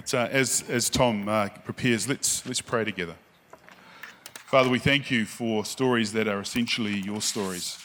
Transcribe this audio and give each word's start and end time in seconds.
But 0.00 0.14
uh, 0.14 0.28
as, 0.30 0.64
as 0.70 0.88
Tom 0.88 1.28
uh, 1.28 1.50
prepares, 1.62 2.08
let's, 2.08 2.46
let's 2.46 2.62
pray 2.62 2.84
together. 2.84 3.16
Father, 4.32 4.70
we 4.70 4.78
thank 4.78 5.10
you 5.10 5.26
for 5.26 5.62
stories 5.66 6.14
that 6.14 6.26
are 6.26 6.40
essentially 6.40 6.98
your 7.00 7.20
stories. 7.20 7.78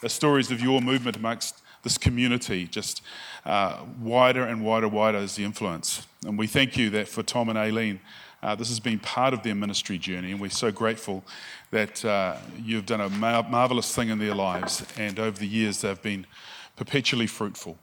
The 0.00 0.08
stories 0.08 0.50
of 0.50 0.60
your 0.60 0.80
movement 0.80 1.16
amongst 1.16 1.62
this 1.84 1.98
community, 1.98 2.66
just 2.66 3.02
uh, 3.46 3.84
wider 4.00 4.42
and 4.42 4.64
wider, 4.64 4.88
wider 4.88 5.18
is 5.18 5.36
the 5.36 5.44
influence. 5.44 6.04
And 6.26 6.36
we 6.36 6.48
thank 6.48 6.76
you 6.76 6.90
that 6.90 7.06
for 7.06 7.22
Tom 7.22 7.48
and 7.48 7.56
Aileen, 7.56 8.00
uh, 8.42 8.56
this 8.56 8.68
has 8.68 8.80
been 8.80 8.98
part 8.98 9.32
of 9.32 9.44
their 9.44 9.54
ministry 9.54 9.98
journey, 9.98 10.32
and 10.32 10.40
we're 10.40 10.50
so 10.50 10.72
grateful 10.72 11.22
that 11.70 12.04
uh, 12.04 12.38
you've 12.60 12.86
done 12.86 13.02
a 13.02 13.08
mar- 13.08 13.48
marvelous 13.48 13.94
thing 13.94 14.08
in 14.08 14.18
their 14.18 14.34
lives, 14.34 14.84
and 14.98 15.20
over 15.20 15.38
the 15.38 15.46
years 15.46 15.82
they've 15.82 16.02
been 16.02 16.26
perpetually 16.74 17.28
fruitful. 17.28 17.78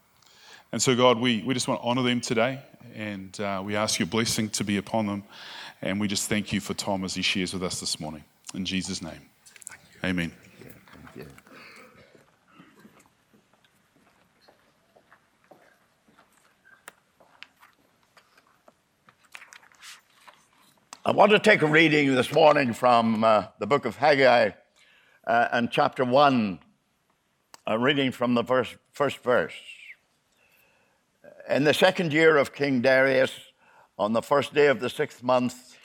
And 0.72 0.82
so, 0.82 0.96
God, 0.96 1.20
we, 1.20 1.42
we 1.42 1.56
just 1.56 1.68
want 1.68 1.82
to 1.82 1.88
honor 1.88 2.04
them 2.04 2.22
today, 2.22 2.60
and 2.94 3.40
uh, 3.40 3.62
we 3.66 3.76
ask 3.76 3.98
your 3.98 4.06
blessing 4.06 4.50
to 4.50 4.64
be 4.64 4.78
upon 4.78 5.08
them. 5.08 5.24
And 5.82 6.00
we 6.00 6.08
just 6.08 6.30
thank 6.30 6.54
you 6.54 6.62
for 6.62 6.76
Tom 6.76 7.04
as 7.04 7.16
he 7.16 7.24
shares 7.24 7.54
with 7.54 7.64
us 7.64 7.80
this 7.80 8.00
morning. 8.00 8.24
In 8.54 8.66
Jesus' 8.66 9.02
name, 9.02 9.22
amen. 10.04 10.32
I 21.04 21.12
want 21.12 21.32
to 21.32 21.40
take 21.40 21.64
a 21.64 21.68
reading 21.68 22.14
this 22.14 22.32
morning 22.32 22.74
from 22.74 23.24
uh, 23.24 23.46
the 23.58 23.66
book 23.66 23.86
of 23.86 23.96
Haggai 23.96 24.52
uh, 25.26 25.48
and 25.52 25.72
chapter 25.72 26.06
1, 26.06 26.60
a 27.66 27.80
reading 27.80 28.12
from 28.12 28.36
the 28.36 28.44
verse, 28.44 28.76
first 28.92 29.18
verse. 29.24 29.54
In 31.50 31.64
the 31.64 31.74
second 31.74 32.14
year 32.14 32.38
of 32.38 32.54
King 32.54 32.80
Darius, 32.80 33.32
on 33.98 34.14
the 34.14 34.22
first 34.22 34.54
day 34.54 34.68
of 34.68 34.80
the 34.80 34.90
sixth 34.90 35.24
month, 35.24 35.76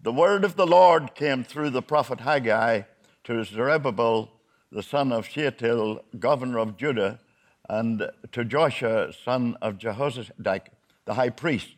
the 0.00 0.10
word 0.10 0.42
of 0.42 0.56
the 0.56 0.66
Lord 0.66 1.14
came 1.14 1.44
through 1.44 1.68
the 1.68 1.82
prophet 1.82 2.20
Haggai 2.20 2.84
to 3.24 3.44
Zerubbabel, 3.44 4.32
the 4.70 4.82
son 4.82 5.12
of 5.12 5.26
Shealtiel, 5.28 6.00
governor 6.18 6.60
of 6.60 6.78
Judah, 6.78 7.20
and 7.68 8.08
to 8.32 8.42
Joshua, 8.42 9.12
son 9.12 9.58
of 9.60 9.76
Jehozadak, 9.76 10.68
the 11.04 11.12
high 11.12 11.28
priest. 11.28 11.76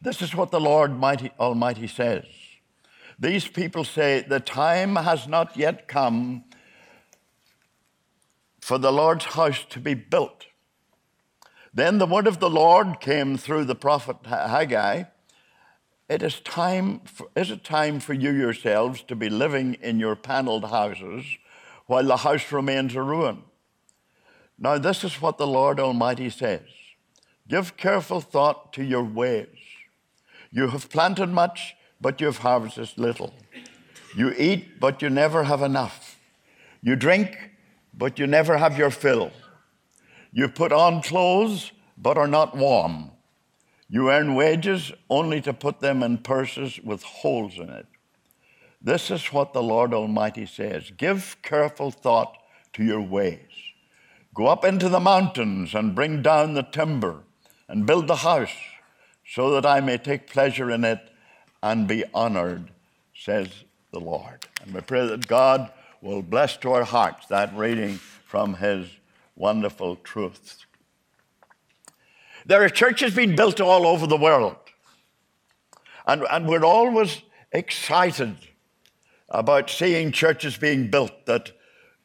This 0.00 0.22
is 0.22 0.32
what 0.32 0.52
the 0.52 0.60
Lord 0.60 0.96
Mighty, 0.96 1.32
Almighty 1.40 1.88
says. 1.88 2.26
These 3.18 3.48
people 3.48 3.82
say, 3.82 4.24
The 4.28 4.38
time 4.38 4.94
has 4.94 5.26
not 5.26 5.56
yet 5.56 5.88
come 5.88 6.44
for 8.60 8.78
the 8.78 8.92
Lord's 8.92 9.24
house 9.24 9.64
to 9.70 9.80
be 9.80 9.94
built. 9.94 10.46
Then 11.74 11.98
the 11.98 12.06
word 12.06 12.26
of 12.26 12.38
the 12.38 12.50
Lord 12.50 13.00
came 13.00 13.38
through 13.38 13.64
the 13.64 13.74
prophet 13.74 14.16
Haggai. 14.26 15.04
It 16.08 16.22
is 16.22 16.40
time 16.40 17.00
for, 17.00 17.28
is 17.34 17.50
it 17.50 17.64
time 17.64 17.98
for 17.98 18.12
you 18.12 18.30
yourselves 18.30 19.02
to 19.08 19.16
be 19.16 19.30
living 19.30 19.74
in 19.80 19.98
your 19.98 20.14
paneled 20.14 20.66
houses 20.66 21.24
while 21.86 22.04
the 22.04 22.18
house 22.18 22.52
remains 22.52 22.94
a 22.94 23.02
ruin. 23.02 23.42
Now 24.58 24.76
this 24.76 25.02
is 25.02 25.22
what 25.22 25.38
the 25.38 25.46
Lord 25.46 25.80
Almighty 25.80 26.28
says. 26.28 26.60
Give 27.48 27.76
careful 27.78 28.20
thought 28.20 28.74
to 28.74 28.84
your 28.84 29.02
ways. 29.02 29.48
You 30.50 30.68
have 30.68 30.90
planted 30.90 31.28
much, 31.28 31.74
but 32.00 32.20
you 32.20 32.26
have 32.26 32.38
harvested 32.38 32.90
little. 32.98 33.32
You 34.14 34.34
eat, 34.36 34.78
but 34.78 35.00
you 35.00 35.08
never 35.08 35.44
have 35.44 35.62
enough. 35.62 36.18
You 36.82 36.96
drink, 36.96 37.50
but 37.94 38.18
you 38.18 38.26
never 38.26 38.58
have 38.58 38.76
your 38.76 38.90
fill. 38.90 39.32
You 40.32 40.48
put 40.48 40.72
on 40.72 41.02
clothes, 41.02 41.72
but 41.96 42.16
are 42.16 42.26
not 42.26 42.56
warm. 42.56 43.10
You 43.88 44.10
earn 44.10 44.34
wages 44.34 44.90
only 45.10 45.42
to 45.42 45.52
put 45.52 45.80
them 45.80 46.02
in 46.02 46.18
purses 46.18 46.80
with 46.82 47.02
holes 47.02 47.58
in 47.58 47.68
it. 47.68 47.86
This 48.80 49.10
is 49.10 49.26
what 49.26 49.52
the 49.52 49.62
Lord 49.62 49.92
Almighty 49.92 50.46
says 50.46 50.90
Give 50.96 51.36
careful 51.42 51.90
thought 51.90 52.36
to 52.72 52.82
your 52.82 53.02
ways. 53.02 53.50
Go 54.34 54.46
up 54.46 54.64
into 54.64 54.88
the 54.88 54.98
mountains 54.98 55.74
and 55.74 55.94
bring 55.94 56.22
down 56.22 56.54
the 56.54 56.62
timber 56.62 57.24
and 57.68 57.86
build 57.86 58.06
the 58.06 58.16
house 58.16 58.56
so 59.26 59.50
that 59.50 59.66
I 59.66 59.80
may 59.80 59.98
take 59.98 60.26
pleasure 60.26 60.70
in 60.70 60.84
it 60.84 61.10
and 61.62 61.86
be 61.86 62.04
honored, 62.14 62.70
says 63.14 63.64
the 63.92 64.00
Lord. 64.00 64.46
And 64.62 64.74
we 64.74 64.80
pray 64.80 65.06
that 65.06 65.28
God 65.28 65.70
will 66.00 66.22
bless 66.22 66.56
to 66.58 66.72
our 66.72 66.84
hearts 66.84 67.26
that 67.26 67.54
reading 67.54 67.96
from 68.24 68.54
his 68.54 68.88
wonderful 69.42 69.96
truths. 69.96 70.66
There 72.46 72.62
are 72.62 72.68
churches 72.68 73.12
being 73.12 73.34
built 73.34 73.60
all 73.60 73.88
over 73.88 74.06
the 74.06 74.16
world. 74.16 74.56
And, 76.06 76.24
and 76.30 76.46
we're 76.46 76.64
always 76.64 77.22
excited 77.50 78.36
about 79.28 79.68
seeing 79.68 80.12
churches 80.12 80.56
being 80.56 80.90
built 80.90 81.26
that 81.26 81.50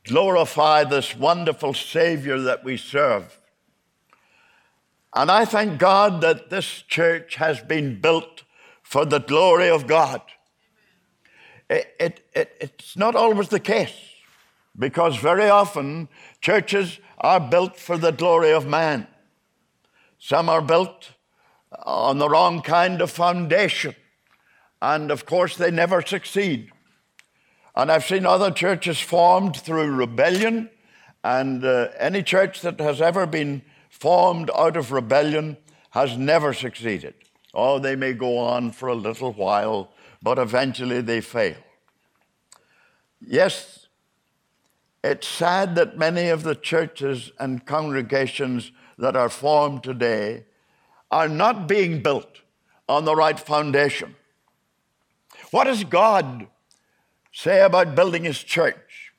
glorify 0.06 0.84
this 0.84 1.16
wonderful 1.16 1.76
Savior 1.76 2.40
that 2.40 2.64
we 2.64 2.76
serve. 2.76 3.40
And 5.14 5.30
I 5.30 5.46
thank 5.46 5.78
God 5.78 6.22
that 6.22 6.50
this 6.50 6.82
church 6.88 7.36
has 7.36 7.62
been 7.62 8.02
built 8.02 8.44
for 8.82 9.06
the 9.06 9.20
glory 9.20 9.70
of 9.70 9.86
God. 9.86 10.22
It, 11.70 11.96
it, 12.00 12.30
it, 12.34 12.58
it's 12.60 12.98
not 12.98 13.16
always 13.16 13.50
the 13.50 13.60
case 13.60 13.96
because 14.78 15.18
very 15.18 15.50
often 15.50 16.08
churches 16.42 17.00
are 17.18 17.40
built 17.40 17.78
for 17.78 17.98
the 17.98 18.12
glory 18.12 18.52
of 18.52 18.66
man. 18.66 19.08
Some 20.20 20.50
are 20.50 20.62
built 20.62 21.12
on 21.84 22.18
the 22.18 22.30
wrong 22.30 22.62
kind 22.62 23.02
of 23.02 23.12
foundation. 23.12 23.96
And 24.82 25.12
of 25.12 25.26
course, 25.26 25.58
they 25.58 25.72
never 25.72 26.02
succeed. 26.02 26.72
And 27.76 27.92
I've 27.92 28.06
seen 28.06 28.26
other 28.26 28.52
churches 28.52 29.00
formed 29.00 29.58
through 29.58 29.96
rebellion. 29.96 30.70
And 31.24 31.64
uh, 31.64 31.90
any 31.98 32.24
church 32.24 32.62
that 32.62 32.80
has 32.80 33.02
ever 33.02 33.26
been 33.26 33.64
formed 33.90 34.50
out 34.56 34.78
of 34.78 34.92
rebellion 34.92 35.58
has 35.92 36.18
never 36.18 36.54
succeeded. 36.54 37.16
Oh, 37.54 37.80
they 37.80 37.96
may 37.96 38.14
go 38.14 38.38
on 38.38 38.72
for 38.72 38.88
a 38.88 38.96
little 38.96 39.34
while, 39.34 39.92
but 40.22 40.38
eventually 40.38 41.02
they 41.02 41.22
fail. 41.22 41.56
Yes, 43.20 43.87
it's 45.08 45.28
sad 45.28 45.76
that 45.76 45.98
many 45.98 46.28
of 46.28 46.44
the 46.44 46.56
churches 46.56 47.32
and 47.40 47.66
congregations 47.66 48.72
that 48.98 49.16
are 49.16 49.30
formed 49.30 49.82
today 49.82 50.44
are 51.10 51.30
not 51.30 51.68
being 51.68 52.04
built 52.04 52.42
on 52.90 53.06
the 53.06 53.16
right 53.16 53.40
foundation. 53.40 54.16
What 55.52 55.64
does 55.64 55.86
God 55.86 56.48
say 57.32 57.62
about 57.62 57.96
building 57.96 58.26
his 58.26 58.44
church? 58.44 59.14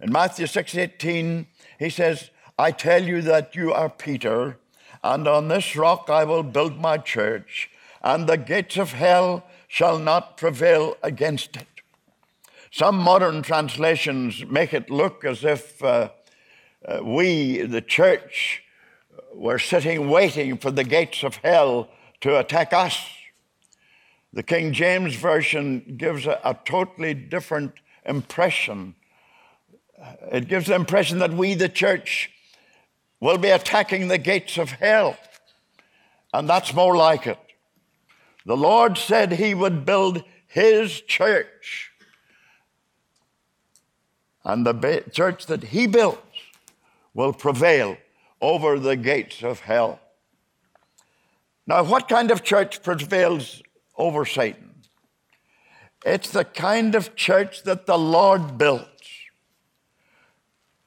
In 0.00 0.10
Matthew 0.10 0.46
6:18, 0.46 1.46
he 1.78 1.90
says, 1.90 2.30
"I 2.58 2.70
tell 2.70 3.04
you 3.04 3.20
that 3.22 3.54
you 3.54 3.72
are 3.74 3.90
Peter, 3.90 4.58
and 5.04 5.28
on 5.28 5.48
this 5.48 5.76
rock 5.76 6.08
I 6.08 6.24
will 6.24 6.42
build 6.42 6.80
my 6.80 6.96
church, 6.96 7.70
and 8.02 8.26
the 8.26 8.38
gates 8.38 8.78
of 8.78 8.92
hell 8.92 9.44
shall 9.66 9.98
not 9.98 10.38
prevail 10.38 10.96
against 11.02 11.56
it." 11.56 11.77
Some 12.70 12.98
modern 12.98 13.42
translations 13.42 14.44
make 14.44 14.74
it 14.74 14.90
look 14.90 15.24
as 15.24 15.42
if 15.44 15.82
uh, 15.82 16.10
uh, 16.86 17.00
we, 17.02 17.62
the 17.62 17.80
church, 17.80 18.62
were 19.34 19.58
sitting 19.58 20.10
waiting 20.10 20.58
for 20.58 20.70
the 20.70 20.84
gates 20.84 21.22
of 21.22 21.36
hell 21.36 21.88
to 22.20 22.38
attack 22.38 22.72
us. 22.72 22.98
The 24.32 24.42
King 24.42 24.72
James 24.72 25.14
Version 25.14 25.96
gives 25.96 26.26
a, 26.26 26.40
a 26.44 26.58
totally 26.64 27.14
different 27.14 27.72
impression. 28.04 28.94
It 30.30 30.48
gives 30.48 30.66
the 30.66 30.74
impression 30.74 31.18
that 31.20 31.32
we, 31.32 31.54
the 31.54 31.68
church, 31.68 32.30
will 33.20 33.38
be 33.38 33.48
attacking 33.48 34.08
the 34.08 34.18
gates 34.18 34.58
of 34.58 34.72
hell. 34.72 35.16
And 36.34 36.48
that's 36.48 36.74
more 36.74 36.96
like 36.96 37.26
it. 37.26 37.38
The 38.44 38.56
Lord 38.56 38.98
said 38.98 39.32
he 39.32 39.54
would 39.54 39.86
build 39.86 40.22
his 40.46 41.00
church 41.00 41.90
and 44.48 44.64
the 44.64 45.04
church 45.12 45.44
that 45.46 45.62
he 45.62 45.86
builds 45.86 46.18
will 47.12 47.34
prevail 47.34 47.98
over 48.40 48.78
the 48.78 48.96
gates 48.96 49.42
of 49.42 49.60
hell. 49.60 50.00
Now, 51.66 51.84
what 51.84 52.08
kind 52.08 52.30
of 52.30 52.42
church 52.42 52.82
prevails 52.82 53.62
over 53.98 54.24
Satan? 54.24 54.74
It's 56.06 56.30
the 56.30 56.44
kind 56.44 56.94
of 56.94 57.14
church 57.14 57.64
that 57.64 57.84
the 57.84 57.98
Lord 57.98 58.56
builds. 58.56 58.86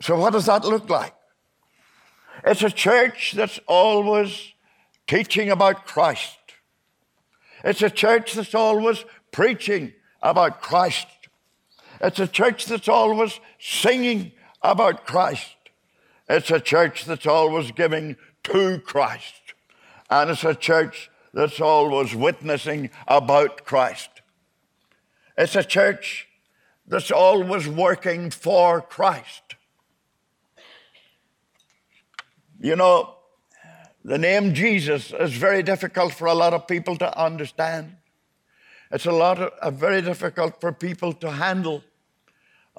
So, 0.02 0.18
what 0.18 0.34
does 0.34 0.48
that 0.48 0.66
look 0.66 0.90
like? 0.90 1.14
It's 2.44 2.64
a 2.64 2.72
church 2.72 3.34
that's 3.34 3.60
always 3.68 4.54
teaching 5.06 5.52
about 5.52 5.86
Christ. 5.86 6.40
It's 7.64 7.84
a 7.84 7.92
church 7.92 8.34
that's 8.34 8.56
always 8.56 9.06
preaching 9.32 9.94
about 10.24 10.62
Christ. 10.62 11.06
It's 12.02 12.20
a 12.20 12.28
church 12.28 12.66
that's 12.66 12.88
always 12.88 13.40
singing 13.60 14.32
about 14.62 15.06
Christ. 15.06 15.56
It's 16.28 16.50
a 16.50 16.60
church 16.60 17.06
that's 17.06 17.28
always 17.28 17.72
giving 17.72 18.16
to 18.46 18.80
Christ. 18.80 19.54
And 20.10 20.32
it's 20.32 20.44
a 20.44 20.56
church 20.56 21.12
that's 21.34 21.62
always 21.62 22.16
witnessing 22.16 22.90
about 23.08 23.64
Christ. 23.66 24.10
It's 25.38 25.56
a 25.56 25.64
church 25.64 26.28
that's 26.88 27.12
always 27.12 27.68
working 27.68 28.32
for 28.32 28.82
Christ. 28.82 29.56
You 32.60 32.76
know, 32.76 33.16
the 34.04 34.18
name 34.18 34.54
Jesus 34.54 35.12
is 35.12 35.34
very 35.34 35.64
difficult 35.64 36.14
for 36.14 36.28
a 36.28 36.34
lot 36.34 36.54
of 36.54 36.68
people 36.68 36.96
to 36.98 37.18
understand. 37.18 37.98
It's 38.92 39.06
a 39.06 39.12
lot 39.12 39.40
of, 39.40 39.74
very 39.76 40.02
difficult 40.02 40.60
for 40.60 40.72
people 40.72 41.14
to 41.14 41.32
handle. 41.32 41.84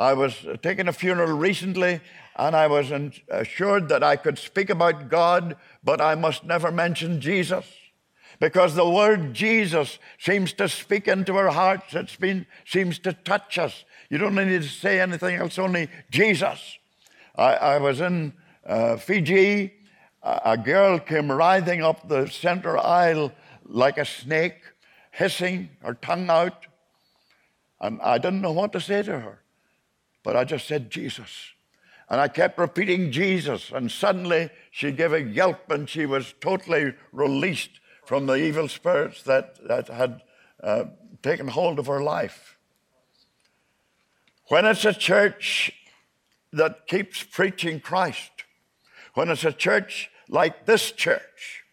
I 0.03 0.15
was 0.15 0.47
taking 0.63 0.89
a 0.89 0.93
funeral 0.93 1.37
recently 1.37 2.01
and 2.37 2.57
I 2.57 2.67
was 2.67 2.91
assured 3.29 3.89
that 3.91 4.03
I 4.03 4.17
could 4.17 4.39
speak 4.39 4.71
about 4.71 5.09
God, 5.09 5.57
but 5.85 6.01
I 6.01 6.15
must 6.15 6.45
never 6.45 6.73
mention 6.73 7.21
Jesus. 7.21 7.67
Because 8.41 8.75
the 8.75 8.89
word 8.89 9.35
Jesus 9.35 9.99
seems 10.19 10.53
to 10.55 10.69
speak 10.69 11.07
into 11.07 11.37
our 11.37 11.51
hearts, 11.51 11.95
it 11.95 12.11
seems 12.67 12.99
to 13.01 13.13
touch 13.13 13.59
us. 13.59 13.85
You 14.11 14.19
don't 14.19 14.35
need 14.35 14.63
to 14.63 14.69
say 14.69 15.01
anything 15.01 15.37
else, 15.37 15.59
only 15.59 15.89
Jesus. 16.11 16.79
I, 17.37 17.55
I 17.55 17.79
was 17.79 18.01
in 18.01 18.33
uh, 18.67 18.97
Fiji. 18.97 19.73
A 20.23 20.57
girl 20.57 20.99
came 20.99 21.31
writhing 21.31 21.83
up 21.83 22.09
the 22.09 22.27
center 22.29 22.77
aisle 22.79 23.33
like 23.65 23.99
a 23.99 24.05
snake, 24.05 24.61
hissing 25.13 25.71
her 25.83 25.95
tongue 25.95 26.29
out. 26.29 26.67
And 27.81 28.01
I 28.03 28.19
didn't 28.19 28.43
know 28.43 28.53
what 28.53 28.73
to 28.73 28.81
say 28.81 29.03
to 29.03 29.21
her, 29.21 29.43
but 30.23 30.37
I 30.37 30.45
just 30.45 30.67
said, 30.67 30.91
Jesus. 30.91 31.53
And 32.09 32.21
I 32.21 32.29
kept 32.29 32.59
repeating 32.59 33.11
Jesus, 33.11 33.71
and 33.73 33.91
suddenly 33.91 34.51
she 34.71 34.93
gave 34.93 35.13
a 35.13 35.23
yelp 35.23 35.71
and 35.71 35.89
she 35.89 36.05
was 36.05 36.35
totally 36.41 36.95
released 37.11 37.81
from 38.05 38.27
the 38.27 38.35
evil 38.35 38.69
spirits 38.69 39.23
that, 39.23 39.57
that 39.67 39.89
had 39.89 40.23
uh, 40.63 40.85
taken 41.23 41.49
hold 41.49 41.79
of 41.79 41.87
her 41.87 42.03
life. 42.03 42.59
When 44.49 44.67
it's 44.67 44.85
a 44.85 44.93
church 44.93 45.73
that 46.53 46.87
keeps 46.87 47.23
preaching 47.23 47.81
Christ, 47.81 48.31
when 49.15 49.31
it's 49.31 49.45
a 49.45 49.53
church 49.53 50.11
like 50.29 50.67
this 50.67 50.93
church, 50.93 51.65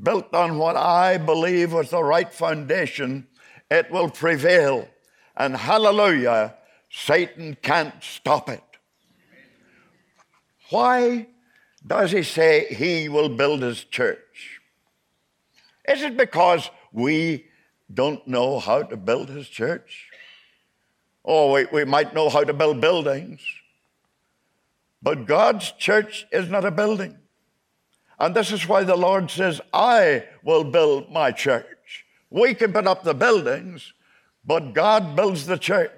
built 0.00 0.34
on 0.34 0.58
what 0.58 0.76
I 0.76 1.18
believe 1.18 1.72
was 1.72 1.90
the 1.90 2.02
right 2.02 2.32
foundation, 2.32 3.28
it 3.70 3.90
will 3.90 4.10
prevail. 4.10 4.88
And 5.36 5.56
hallelujah, 5.56 6.54
Satan 6.90 7.56
can't 7.60 8.02
stop 8.02 8.48
it. 8.48 8.62
Why 10.70 11.28
does 11.86 12.12
he 12.12 12.22
say 12.22 12.66
he 12.74 13.08
will 13.08 13.28
build 13.28 13.62
his 13.62 13.84
church? 13.84 14.60
Is 15.88 16.02
it 16.02 16.16
because 16.16 16.70
we 16.92 17.46
don't 17.92 18.26
know 18.26 18.58
how 18.58 18.82
to 18.82 18.96
build 18.96 19.30
his 19.30 19.48
church? 19.48 20.10
Oh, 21.24 21.52
we, 21.52 21.66
we 21.72 21.84
might 21.84 22.14
know 22.14 22.28
how 22.28 22.44
to 22.44 22.52
build 22.52 22.80
buildings, 22.80 23.40
but 25.02 25.26
God's 25.26 25.72
church 25.72 26.26
is 26.32 26.48
not 26.48 26.64
a 26.64 26.70
building. 26.70 27.16
And 28.18 28.34
this 28.34 28.50
is 28.50 28.68
why 28.68 28.84
the 28.84 28.96
Lord 28.96 29.30
says, 29.30 29.60
I 29.72 30.24
will 30.42 30.64
build 30.64 31.10
my 31.10 31.30
church. 31.30 32.04
We 32.30 32.54
can 32.54 32.72
put 32.72 32.86
up 32.86 33.04
the 33.04 33.14
buildings, 33.14 33.92
but 34.44 34.74
God 34.74 35.14
builds 35.14 35.46
the 35.46 35.56
church. 35.56 35.92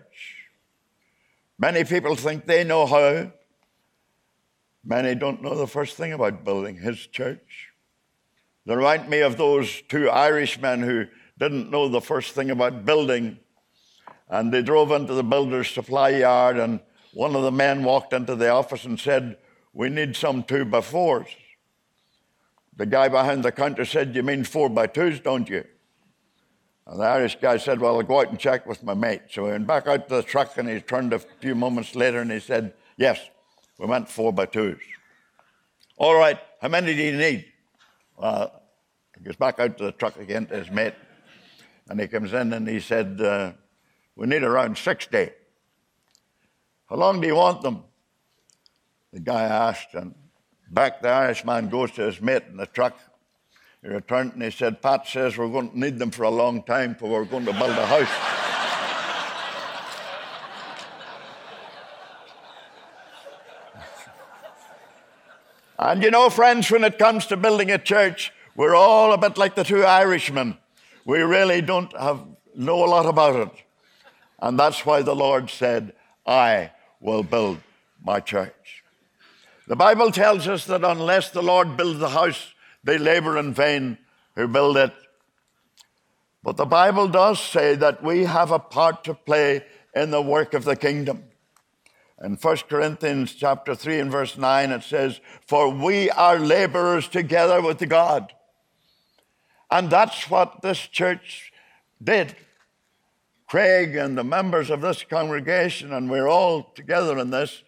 Many 1.61 1.85
people 1.85 2.17
think 2.17 2.47
they 2.47 2.65
know 2.65 2.87
how. 2.87 3.31
Many 4.83 5.15
don't 5.15 5.43
know 5.43 5.55
the 5.55 5.67
first 5.67 5.95
thing 5.99 6.15
about 6.15 6.43
building 6.43 6.77
his 6.77 7.07
church. 7.07 7.69
They 8.65 8.75
remind 8.75 9.11
me 9.11 9.21
of 9.21 9.37
those 9.37 9.83
two 9.83 10.09
Irishmen 10.09 10.81
who 10.81 11.05
didn't 11.39 11.71
know 11.71 11.87
the 11.89 12.01
first 12.01 12.35
thing 12.35 12.51
about 12.51 12.87
building. 12.87 13.39
And 14.31 14.51
they 14.51 14.63
drove 14.63 14.91
into 14.91 15.13
the 15.13 15.23
builder's 15.23 15.69
supply 15.69 16.09
yard, 16.11 16.57
and 16.57 16.81
one 17.13 17.37
of 17.37 17.43
the 17.43 17.53
men 17.53 17.85
walked 17.85 18.15
into 18.15 18.37
the 18.37 18.49
office 18.49 18.87
and 18.87 18.99
said, 18.99 19.37
We 19.75 19.91
need 19.91 20.17
some 20.17 20.45
two 20.45 20.65
by 20.65 20.81
fours. 20.81 21.29
The 22.75 22.87
guy 22.87 23.09
behind 23.09 23.43
the 23.43 23.53
counter 23.53 23.85
said, 23.85 24.17
You 24.17 24.23
mean 24.23 24.45
four 24.45 24.71
by 24.71 24.87
twos, 24.87 25.21
don't 25.21 25.51
you? 25.51 25.65
And 26.87 27.01
the 27.01 27.05
Irish 27.05 27.37
guy 27.41 27.57
said, 27.57 27.81
Well, 27.81 27.97
I'll 27.97 28.03
go 28.03 28.21
out 28.21 28.31
and 28.31 28.39
check 28.39 28.67
with 28.67 28.83
my 28.83 28.95
mate. 28.95 29.23
So 29.31 29.45
he 29.45 29.53
went 29.53 29.67
back 29.67 29.87
out 29.87 30.09
to 30.09 30.17
the 30.17 30.23
truck 30.23 30.57
and 30.59 30.69
he 30.69 30.81
turned 30.81 31.13
a 31.13 31.19
few 31.19 31.55
moments 31.55 31.95
later 31.95 32.21
and 32.21 32.31
he 32.31 32.41
said, 32.41 32.75
Yes, 32.97 33.21
we 33.79 33.87
went 33.87 34.09
four 34.09 34.33
by 34.33 34.47
twos. 34.47 34.81
All 35.97 36.15
right, 36.15 36.39
how 36.61 36.69
many 36.69 36.95
do 36.95 37.03
you 37.03 37.17
need? 37.17 37.47
Well, 38.17 38.63
he 39.17 39.25
goes 39.25 39.37
back 39.37 39.61
out 39.61 39.77
to 39.79 39.85
the 39.85 39.93
truck 39.93 40.19
again 40.19 40.47
to 40.47 40.57
his 40.57 40.71
mate, 40.71 40.95
and 41.89 42.01
he 42.01 42.09
comes 42.09 42.33
in 42.33 42.53
and 42.53 42.67
he 42.67 42.81
said, 42.81 43.21
uh, 43.21 43.53
We 44.17 44.27
need 44.27 44.43
around 44.43 44.79
60. 44.79 45.31
How 46.89 46.97
long 46.97 47.21
do 47.21 47.27
you 47.27 47.37
want 47.37 47.63
them? 47.63 47.85
The 49.13 49.21
guy 49.21 49.43
asked, 49.43 49.95
and 49.95 50.15
back 50.71 51.03
the 51.03 51.09
Irishman 51.09 51.69
goes 51.69 51.91
to 51.93 52.03
his 52.03 52.21
mate 52.21 52.45
in 52.49 52.57
the 52.57 52.67
truck. 52.67 52.99
He 53.83 53.89
returned 53.89 54.35
and 54.35 54.43
he 54.43 54.51
said, 54.51 54.83
Pat 54.83 55.07
says 55.07 55.39
we're 55.39 55.49
going 55.49 55.71
to 55.71 55.79
need 55.79 55.99
them 55.99 56.11
for 56.11 56.25
a 56.25 56.31
long 56.31 56.63
time, 56.63 56.95
for 56.95 57.09
we're 57.09 57.25
going 57.25 57.47
to 57.47 57.53
build 57.53 57.71
a 57.71 57.87
house. 57.87 58.37
And 65.81 66.03
you 66.03 66.11
know, 66.11 66.29
friends, 66.29 66.71
when 66.71 66.85
it 66.85 66.99
comes 66.99 67.25
to 67.29 67.39
building 67.39 67.71
a 67.71 67.79
church, 67.79 68.35
we're 68.55 68.75
all 68.75 69.15
a 69.15 69.19
bit 69.19 69.39
like 69.39 69.55
the 69.55 69.65
two 69.65 69.83
Irishmen. 69.83 70.59
We 71.07 71.21
really 71.21 71.63
don't 71.63 71.91
have, 71.97 72.21
know 72.55 72.85
a 72.85 72.87
lot 72.87 73.07
about 73.07 73.37
it. 73.37 73.65
And 74.41 74.61
that's 74.61 74.85
why 74.85 75.01
the 75.01 75.17
Lord 75.17 75.49
said, 75.49 75.95
I 76.27 76.73
will 77.01 77.23
build 77.23 77.61
my 78.05 78.21
church. 78.21 78.85
The 79.69 79.77
Bible 79.77 80.13
tells 80.13 80.47
us 80.47 80.67
that 80.67 80.85
unless 80.85 81.31
the 81.31 81.43
Lord 81.43 81.79
builds 81.79 81.99
the 81.99 82.11
house, 82.11 82.53
they 82.85 82.99
labor 82.99 83.39
in 83.39 83.55
vain 83.55 83.99
who 84.37 84.49
build 84.49 84.77
it. 84.77 84.93
But 86.43 86.57
the 86.57 86.67
Bible 86.67 87.09
does 87.09 87.41
say 87.41 87.75
that 87.77 88.03
we 88.03 88.25
have 88.25 88.51
a 88.51 88.59
part 88.59 89.05
to 89.05 89.15
play 89.15 89.65
in 89.95 90.11
the 90.11 90.23
work 90.23 90.55
of 90.55 90.65
the 90.65 90.77
kingdom. 90.77 91.25
In 92.23 92.37
1 92.37 92.57
Corinthians 92.69 93.35
chapter 93.35 93.75
3 93.75 93.99
and 93.99 94.11
verse 94.11 94.37
9, 94.37 94.71
it 94.71 94.83
says, 94.83 95.21
For 95.47 95.71
we 95.71 96.11
are 96.11 96.39
laborers 96.39 97.09
together 97.09 97.63
with 97.63 97.87
God. 97.89 98.33
And 99.71 99.91
that's 99.91 100.29
what 100.29 100.63
this 100.63 100.79
church 100.79 101.53
did. 102.03 102.35
Craig 103.47 103.97
and 103.97 104.17
the 104.17 104.25
members 104.25 104.71
of 104.71 104.81
this 104.81 105.03
congregation, 105.03 105.93
and 105.93 106.11
we're 106.11 106.29
all 106.29 106.65
together 106.75 107.19
in 107.19 107.31
this, 107.31 107.63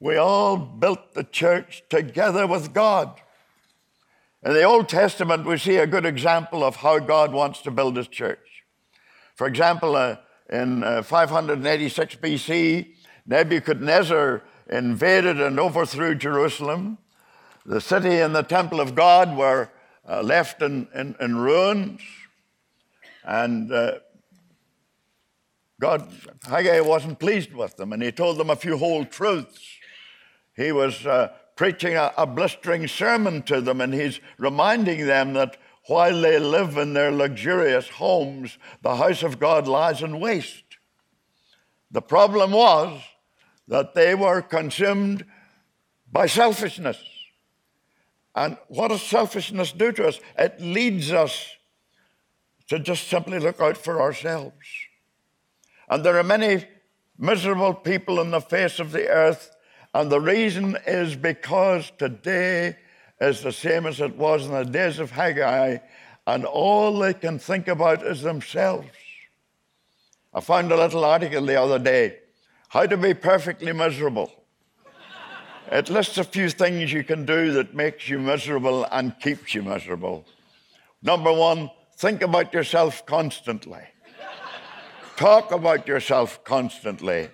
we 0.00 0.16
all 0.16 0.56
built 0.56 1.14
the 1.14 1.24
church 1.24 1.82
together 1.88 2.46
with 2.46 2.72
God. 2.72 3.20
In 4.46 4.52
the 4.52 4.62
Old 4.62 4.88
Testament, 4.88 5.44
we 5.44 5.58
see 5.58 5.74
a 5.74 5.88
good 5.88 6.06
example 6.06 6.62
of 6.62 6.76
how 6.76 7.00
God 7.00 7.32
wants 7.32 7.62
to 7.62 7.72
build 7.72 7.96
his 7.96 8.06
church. 8.06 8.62
For 9.34 9.48
example, 9.48 9.96
uh, 9.96 10.18
in 10.48 10.84
uh, 10.84 11.02
586 11.02 12.14
BC, 12.14 12.94
Nebuchadnezzar 13.26 14.44
invaded 14.70 15.40
and 15.40 15.58
overthrew 15.58 16.14
Jerusalem. 16.14 16.98
The 17.64 17.80
city 17.80 18.20
and 18.20 18.36
the 18.36 18.44
temple 18.44 18.80
of 18.80 18.94
God 18.94 19.36
were 19.36 19.68
uh, 20.08 20.22
left 20.22 20.62
in, 20.62 20.86
in, 20.94 21.16
in, 21.20 21.34
ruins. 21.38 22.00
And 23.24 23.72
uh, 23.72 23.94
God, 25.80 26.08
Haggai 26.48 26.78
wasn't 26.82 27.18
pleased 27.18 27.52
with 27.52 27.76
them, 27.76 27.92
and 27.92 28.00
he 28.00 28.12
told 28.12 28.38
them 28.38 28.50
a 28.50 28.56
few 28.56 28.78
whole 28.78 29.04
truths. 29.04 29.60
He 30.54 30.70
was 30.70 31.04
uh, 31.04 31.32
preaching 31.56 31.94
a, 31.94 32.12
a 32.16 32.26
blistering 32.26 32.86
sermon 32.86 33.42
to 33.42 33.60
them, 33.60 33.80
and 33.80 33.92
he's 33.92 34.20
reminding 34.38 35.06
them 35.06 35.32
that 35.32 35.56
while 35.86 36.20
they 36.20 36.38
live 36.38 36.76
in 36.76 36.92
their 36.92 37.10
luxurious 37.10 37.88
homes, 37.88 38.58
the 38.82 38.96
house 38.96 39.22
of 39.22 39.38
God 39.38 39.66
lies 39.66 40.02
in 40.02 40.20
waste. 40.20 40.64
The 41.90 42.02
problem 42.02 42.52
was 42.52 43.00
that 43.68 43.94
they 43.94 44.14
were 44.14 44.42
consumed 44.42 45.24
by 46.10 46.26
selfishness. 46.26 46.98
And 48.34 48.58
what 48.68 48.88
does 48.88 49.02
selfishness 49.02 49.72
do 49.72 49.92
to 49.92 50.08
us? 50.08 50.20
It 50.38 50.60
leads 50.60 51.12
us 51.12 51.52
to 52.68 52.78
just 52.78 53.08
simply 53.08 53.38
look 53.38 53.60
out 53.60 53.78
for 53.78 54.00
ourselves. 54.00 54.66
And 55.88 56.04
there 56.04 56.18
are 56.18 56.24
many 56.24 56.66
miserable 57.16 57.74
people 57.74 58.20
on 58.20 58.30
the 58.30 58.40
face 58.40 58.78
of 58.78 58.92
the 58.92 59.08
earth, 59.08 59.55
and 59.96 60.12
the 60.12 60.20
reason 60.20 60.76
is 60.86 61.16
because 61.16 61.90
today 61.96 62.76
is 63.18 63.40
the 63.40 63.50
same 63.50 63.86
as 63.86 63.98
it 63.98 64.14
was 64.14 64.44
in 64.44 64.52
the 64.52 64.62
days 64.62 64.98
of 64.98 65.10
Haggai, 65.10 65.78
and 66.26 66.44
all 66.44 66.98
they 66.98 67.14
can 67.14 67.38
think 67.38 67.66
about 67.66 68.04
is 68.04 68.20
themselves. 68.20 68.90
I 70.34 70.40
found 70.40 70.70
a 70.70 70.76
little 70.76 71.02
article 71.02 71.46
the 71.46 71.58
other 71.58 71.78
day 71.78 72.18
how 72.68 72.84
to 72.84 72.98
be 72.98 73.14
perfectly 73.14 73.72
miserable. 73.72 74.30
it 75.72 75.88
lists 75.88 76.18
a 76.18 76.24
few 76.24 76.50
things 76.50 76.92
you 76.92 77.02
can 77.02 77.24
do 77.24 77.52
that 77.52 77.74
makes 77.74 78.06
you 78.06 78.18
miserable 78.18 78.84
and 78.92 79.18
keeps 79.18 79.54
you 79.54 79.62
miserable. 79.62 80.26
Number 81.02 81.32
one, 81.32 81.70
think 81.96 82.20
about 82.20 82.52
yourself 82.52 83.06
constantly. 83.06 83.84
Talk 85.16 85.52
about 85.52 85.88
yourself 85.88 86.44
constantly. 86.44 87.30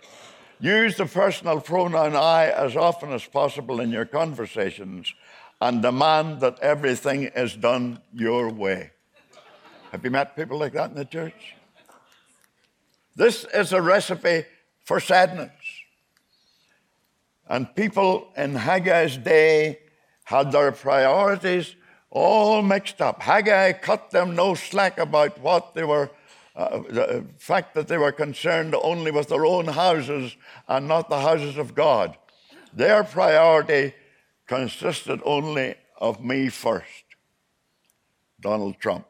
Use 0.62 0.96
the 0.96 1.06
personal 1.06 1.60
pronoun 1.60 2.14
I 2.14 2.46
as 2.46 2.76
often 2.76 3.10
as 3.12 3.26
possible 3.26 3.80
in 3.80 3.90
your 3.90 4.04
conversations 4.04 5.12
and 5.60 5.82
demand 5.82 6.40
that 6.40 6.60
everything 6.60 7.24
is 7.24 7.56
done 7.56 8.00
your 8.14 8.48
way. 8.48 8.92
Have 9.90 10.04
you 10.04 10.12
met 10.12 10.36
people 10.36 10.60
like 10.60 10.74
that 10.74 10.90
in 10.90 10.96
the 10.96 11.04
church? 11.04 11.56
This 13.16 13.44
is 13.52 13.72
a 13.72 13.82
recipe 13.82 14.44
for 14.84 15.00
sadness. 15.00 15.50
And 17.48 17.74
people 17.74 18.28
in 18.36 18.54
Haggai's 18.54 19.16
day 19.16 19.80
had 20.22 20.52
their 20.52 20.70
priorities 20.70 21.74
all 22.08 22.62
mixed 22.62 23.00
up. 23.00 23.20
Haggai 23.20 23.72
cut 23.72 24.12
them 24.12 24.36
no 24.36 24.54
slack 24.54 24.98
about 24.98 25.40
what 25.40 25.74
they 25.74 25.82
were 25.82 26.12
uh, 26.54 26.80
the 26.88 27.24
fact 27.38 27.74
that 27.74 27.88
they 27.88 27.96
were 27.96 28.12
concerned 28.12 28.74
only 28.82 29.10
with 29.10 29.28
their 29.28 29.46
own 29.46 29.66
houses 29.66 30.36
and 30.68 30.86
not 30.86 31.08
the 31.08 31.20
houses 31.20 31.56
of 31.56 31.74
God. 31.74 32.16
Their 32.74 33.04
priority 33.04 33.94
consisted 34.46 35.20
only 35.24 35.76
of 35.96 36.22
me 36.22 36.48
first, 36.48 37.04
Donald 38.40 38.78
Trump. 38.78 39.06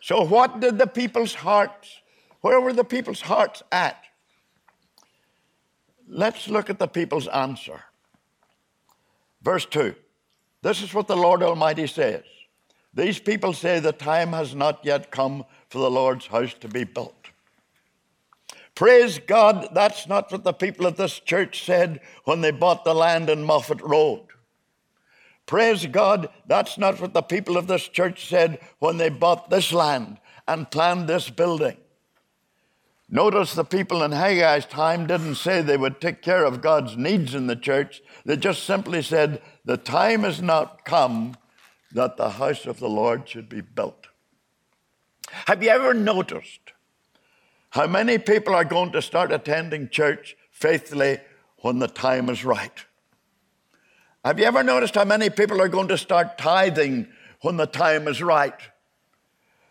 so, 0.00 0.24
what 0.24 0.60
did 0.60 0.78
the 0.78 0.86
people's 0.86 1.34
hearts, 1.34 2.00
where 2.40 2.60
were 2.60 2.72
the 2.72 2.84
people's 2.84 3.20
hearts 3.20 3.62
at? 3.70 4.02
Let's 6.08 6.48
look 6.48 6.70
at 6.70 6.78
the 6.78 6.88
people's 6.88 7.28
answer. 7.28 7.82
Verse 9.46 9.64
2 9.66 9.94
This 10.62 10.82
is 10.82 10.92
what 10.92 11.06
the 11.06 11.16
Lord 11.16 11.40
Almighty 11.40 11.86
says 11.86 12.24
These 12.92 13.20
people 13.20 13.52
say 13.52 13.78
the 13.78 13.92
time 13.92 14.32
has 14.32 14.56
not 14.56 14.84
yet 14.84 15.12
come 15.12 15.44
for 15.68 15.78
the 15.78 15.90
Lord's 15.90 16.26
house 16.26 16.52
to 16.54 16.66
be 16.66 16.82
built. 16.82 17.14
Praise 18.74 19.20
God, 19.20 19.68
that's 19.72 20.08
not 20.08 20.32
what 20.32 20.42
the 20.42 20.52
people 20.52 20.84
of 20.84 20.96
this 20.96 21.20
church 21.20 21.64
said 21.64 22.00
when 22.24 22.40
they 22.40 22.50
bought 22.50 22.82
the 22.82 22.92
land 22.92 23.30
in 23.30 23.44
Moffat 23.44 23.80
Road. 23.82 24.26
Praise 25.46 25.86
God, 25.86 26.28
that's 26.48 26.76
not 26.76 27.00
what 27.00 27.14
the 27.14 27.22
people 27.22 27.56
of 27.56 27.68
this 27.68 27.86
church 27.86 28.28
said 28.28 28.58
when 28.80 28.96
they 28.96 29.10
bought 29.10 29.48
this 29.48 29.72
land 29.72 30.18
and 30.48 30.68
planned 30.72 31.08
this 31.08 31.30
building. 31.30 31.76
Notice 33.08 33.54
the 33.54 33.64
people 33.64 34.02
in 34.02 34.10
Haggai's 34.10 34.66
time 34.66 35.06
didn't 35.06 35.36
say 35.36 35.62
they 35.62 35.76
would 35.76 36.00
take 36.00 36.22
care 36.22 36.44
of 36.44 36.60
God's 36.60 36.96
needs 36.96 37.34
in 37.34 37.46
the 37.46 37.54
church. 37.54 38.02
They 38.24 38.36
just 38.36 38.64
simply 38.64 39.00
said, 39.00 39.40
The 39.64 39.76
time 39.76 40.24
has 40.24 40.42
not 40.42 40.84
come 40.84 41.36
that 41.92 42.16
the 42.16 42.30
house 42.30 42.66
of 42.66 42.80
the 42.80 42.88
Lord 42.88 43.28
should 43.28 43.48
be 43.48 43.60
built. 43.60 44.08
Have 45.30 45.62
you 45.62 45.70
ever 45.70 45.94
noticed 45.94 46.72
how 47.70 47.86
many 47.86 48.18
people 48.18 48.54
are 48.54 48.64
going 48.64 48.90
to 48.92 49.02
start 49.02 49.30
attending 49.30 49.88
church 49.88 50.36
faithfully 50.50 51.18
when 51.58 51.78
the 51.78 51.88
time 51.88 52.28
is 52.28 52.44
right? 52.44 52.84
Have 54.24 54.40
you 54.40 54.46
ever 54.46 54.64
noticed 54.64 54.96
how 54.96 55.04
many 55.04 55.30
people 55.30 55.60
are 55.60 55.68
going 55.68 55.88
to 55.88 55.98
start 55.98 56.38
tithing 56.38 57.06
when 57.42 57.56
the 57.56 57.66
time 57.66 58.08
is 58.08 58.20
right? 58.20 58.58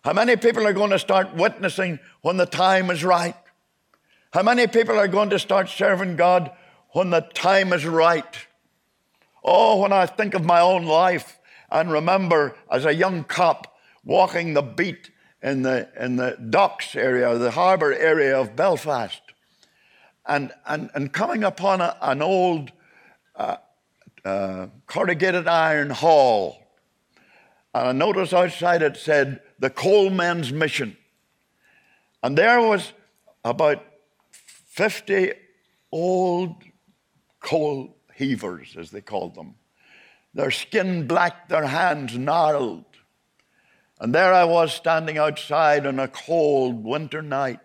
How 0.05 0.13
many 0.13 0.35
people 0.35 0.67
are 0.67 0.73
going 0.73 0.91
to 0.91 0.99
start 0.99 1.33
witnessing 1.33 1.97
when 2.21 2.37
the 2.37 2.45
time 2.45 2.91
is 2.91 3.03
right? 3.03 3.35
How 4.31 4.43
many 4.43 4.67
people 4.67 4.99
are 4.99 5.07
going 5.07 5.31
to 5.31 5.39
start 5.39 5.67
serving 5.67 6.15
God 6.15 6.51
when 6.91 7.09
the 7.09 7.21
time 7.21 7.73
is 7.73 7.87
right? 7.87 8.37
Oh, 9.43 9.81
when 9.81 9.91
I 9.91 10.05
think 10.05 10.35
of 10.35 10.45
my 10.45 10.61
own 10.61 10.85
life 10.85 11.39
and 11.71 11.91
remember 11.91 12.55
as 12.69 12.85
a 12.85 12.93
young 12.93 13.23
cop 13.23 13.75
walking 14.03 14.53
the 14.53 14.61
beat 14.61 15.09
in 15.41 15.63
the, 15.63 15.89
in 15.99 16.17
the 16.17 16.37
docks 16.51 16.95
area, 16.95 17.35
the 17.39 17.49
harbour 17.49 17.91
area 17.91 18.39
of 18.39 18.55
Belfast, 18.55 19.23
and, 20.27 20.51
and, 20.67 20.91
and 20.93 21.11
coming 21.13 21.43
upon 21.43 21.81
a, 21.81 21.97
an 22.03 22.21
old 22.21 22.71
uh, 23.35 23.57
uh, 24.23 24.67
corrugated 24.85 25.47
iron 25.47 25.89
hall. 25.89 26.61
And 27.73 27.87
I 27.87 27.91
noticed 27.91 28.35
outside 28.35 28.83
it 28.83 28.97
said, 28.97 29.41
the 29.59 29.69
coalmen's 29.69 30.51
mission. 30.51 30.97
And 32.21 32.37
there 32.37 32.61
was 32.61 32.93
about 33.43 33.83
50 34.31 35.33
old 35.91 36.63
coal 37.39 37.95
heavers, 38.13 38.75
as 38.77 38.91
they 38.91 39.01
called 39.01 39.35
them. 39.35 39.55
Their 40.33 40.51
skin 40.51 41.07
black, 41.07 41.47
their 41.47 41.65
hands 41.65 42.17
gnarled. 42.17 42.85
And 43.99 44.13
there 44.13 44.33
I 44.33 44.43
was 44.43 44.73
standing 44.73 45.17
outside 45.17 45.85
on 45.85 45.99
a 45.99 46.07
cold 46.07 46.83
winter 46.83 47.21
night, 47.21 47.59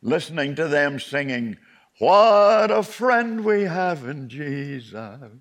listening 0.00 0.54
to 0.56 0.68
them 0.68 1.00
singing, 1.00 1.56
What 1.98 2.70
a 2.70 2.82
friend 2.84 3.44
we 3.44 3.62
have 3.62 4.06
in 4.06 4.28
Jesus. 4.28 4.92
And 4.94 5.32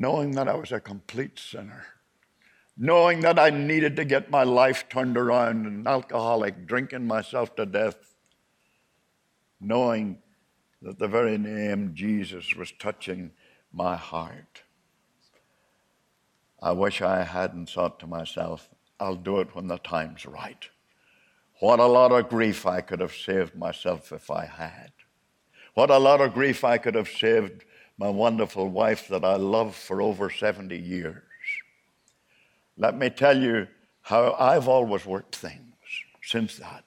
knowing 0.00 0.30
that 0.32 0.48
I 0.48 0.54
was 0.54 0.72
a 0.72 0.80
complete 0.80 1.38
sinner 1.38 1.86
knowing 2.76 3.20
that 3.20 3.38
I 3.38 3.50
needed 3.50 3.96
to 3.96 4.04
get 4.04 4.30
my 4.30 4.44
life 4.44 4.88
turned 4.88 5.16
around, 5.16 5.66
an 5.66 5.86
alcoholic, 5.86 6.66
drinking 6.66 7.06
myself 7.06 7.54
to 7.56 7.66
death, 7.66 8.14
knowing 9.60 10.18
that 10.80 10.98
the 10.98 11.08
very 11.08 11.38
name 11.38 11.92
Jesus 11.94 12.54
was 12.54 12.72
touching 12.78 13.30
my 13.72 13.96
heart. 13.96 14.62
I 16.60 16.72
wish 16.72 17.02
I 17.02 17.22
hadn't 17.24 17.70
thought 17.70 17.98
to 18.00 18.06
myself, 18.06 18.68
I'll 18.98 19.16
do 19.16 19.40
it 19.40 19.54
when 19.54 19.66
the 19.66 19.78
time's 19.78 20.26
right. 20.26 20.68
What 21.60 21.80
a 21.80 21.86
lot 21.86 22.12
of 22.12 22.28
grief 22.28 22.66
I 22.66 22.80
could 22.80 23.00
have 23.00 23.14
saved 23.14 23.54
myself 23.54 24.12
if 24.12 24.30
I 24.30 24.46
had. 24.46 24.92
What 25.74 25.90
a 25.90 25.98
lot 25.98 26.20
of 26.20 26.34
grief 26.34 26.64
I 26.64 26.78
could 26.78 26.94
have 26.94 27.08
saved 27.08 27.64
my 27.98 28.08
wonderful 28.08 28.68
wife 28.68 29.08
that 29.08 29.24
I 29.24 29.36
loved 29.36 29.74
for 29.74 30.02
over 30.02 30.28
70 30.30 30.76
years. 30.76 31.22
Let 32.82 32.98
me 32.98 33.10
tell 33.10 33.40
you 33.40 33.68
how 34.00 34.34
I've 34.36 34.66
always 34.66 35.06
worked 35.06 35.36
things 35.36 35.76
since 36.20 36.56
that. 36.56 36.82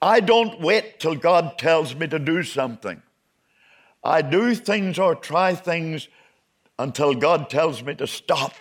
I 0.00 0.20
don't 0.20 0.60
wait 0.60 1.00
till 1.00 1.16
God 1.16 1.58
tells 1.58 1.96
me 1.96 2.06
to 2.06 2.20
do 2.20 2.44
something. 2.44 3.02
I 4.04 4.22
do 4.22 4.54
things 4.54 5.00
or 5.00 5.16
try 5.16 5.56
things 5.56 6.06
until 6.78 7.14
God 7.14 7.50
tells 7.50 7.82
me 7.82 7.96
to 7.96 8.06
stop. 8.06 8.54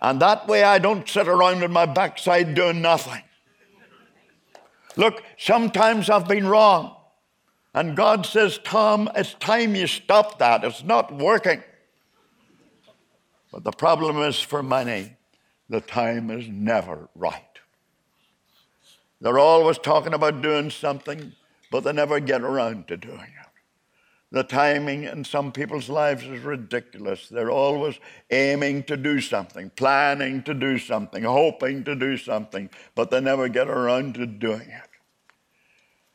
And 0.00 0.22
that 0.22 0.46
way 0.46 0.62
I 0.62 0.78
don't 0.78 1.08
sit 1.08 1.26
around 1.26 1.64
on 1.64 1.72
my 1.72 1.86
backside 1.86 2.54
doing 2.54 2.80
nothing. 2.80 3.22
Look, 4.94 5.24
sometimes 5.36 6.10
I've 6.10 6.28
been 6.28 6.46
wrong. 6.46 6.94
And 7.74 7.96
God 7.96 8.24
says, 8.24 8.60
Tom, 8.62 9.10
it's 9.16 9.34
time 9.34 9.74
you 9.74 9.88
stop 9.88 10.38
that. 10.38 10.62
It's 10.62 10.84
not 10.84 11.12
working. 11.12 11.60
But 13.52 13.64
the 13.64 13.70
problem 13.70 14.16
is 14.16 14.40
for 14.40 14.62
many, 14.62 15.14
the 15.68 15.82
time 15.82 16.30
is 16.30 16.48
never 16.48 17.08
right. 17.14 17.44
They're 19.20 19.38
always 19.38 19.78
talking 19.78 20.14
about 20.14 20.42
doing 20.42 20.70
something, 20.70 21.32
but 21.70 21.84
they 21.84 21.92
never 21.92 22.18
get 22.18 22.40
around 22.40 22.88
to 22.88 22.96
doing 22.96 23.20
it. 23.20 23.48
The 24.32 24.42
timing 24.42 25.04
in 25.04 25.24
some 25.24 25.52
people's 25.52 25.90
lives 25.90 26.24
is 26.24 26.40
ridiculous. 26.40 27.28
They're 27.28 27.50
always 27.50 28.00
aiming 28.30 28.84
to 28.84 28.96
do 28.96 29.20
something, 29.20 29.70
planning 29.76 30.42
to 30.44 30.54
do 30.54 30.78
something, 30.78 31.22
hoping 31.22 31.84
to 31.84 31.94
do 31.94 32.16
something, 32.16 32.70
but 32.94 33.10
they 33.10 33.20
never 33.20 33.48
get 33.48 33.68
around 33.68 34.14
to 34.14 34.26
doing 34.26 34.70
it. 34.70 34.88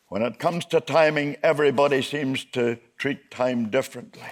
When 0.08 0.24
it 0.24 0.39
comes 0.39 0.65
to 0.65 0.82
timing, 0.82 1.38
everybody 1.44 2.01
seems 2.01 2.44
to 2.46 2.79
treat 2.98 3.29
time 3.29 3.70
differently. 3.70 4.24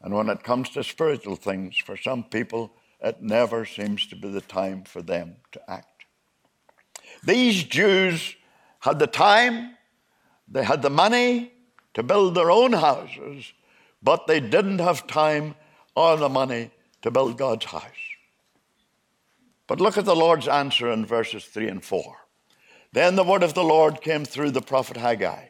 And 0.00 0.14
when 0.14 0.28
it 0.28 0.42
comes 0.42 0.70
to 0.70 0.84
spiritual 0.84 1.36
things, 1.36 1.76
for 1.78 1.96
some 1.96 2.24
people, 2.24 2.72
it 3.00 3.22
never 3.22 3.64
seems 3.64 4.06
to 4.06 4.16
be 4.16 4.28
the 4.28 4.40
time 4.40 4.84
for 4.84 5.02
them 5.02 5.36
to 5.52 5.70
act. 5.70 6.04
These 7.24 7.64
Jews 7.64 8.36
had 8.80 8.98
the 8.98 9.06
time, 9.06 9.76
they 10.48 10.64
had 10.64 10.82
the 10.82 10.90
money 10.90 11.52
to 11.94 12.02
build 12.02 12.34
their 12.34 12.50
own 12.50 12.72
houses, 12.72 13.52
but 14.02 14.26
they 14.26 14.40
didn't 14.40 14.78
have 14.78 15.06
time 15.06 15.54
or 15.94 16.16
the 16.16 16.28
money 16.28 16.70
to 17.02 17.10
build 17.10 17.38
God's 17.38 17.66
house. 17.66 17.82
But 19.66 19.80
look 19.80 19.98
at 19.98 20.04
the 20.04 20.14
Lord's 20.14 20.46
answer 20.46 20.90
in 20.90 21.06
verses 21.06 21.44
3 21.46 21.68
and 21.68 21.84
4. 21.84 22.16
Then 22.92 23.16
the 23.16 23.24
word 23.24 23.42
of 23.42 23.54
the 23.54 23.64
Lord 23.64 24.00
came 24.00 24.24
through 24.24 24.52
the 24.52 24.62
prophet 24.62 24.96
Haggai. 24.96 25.46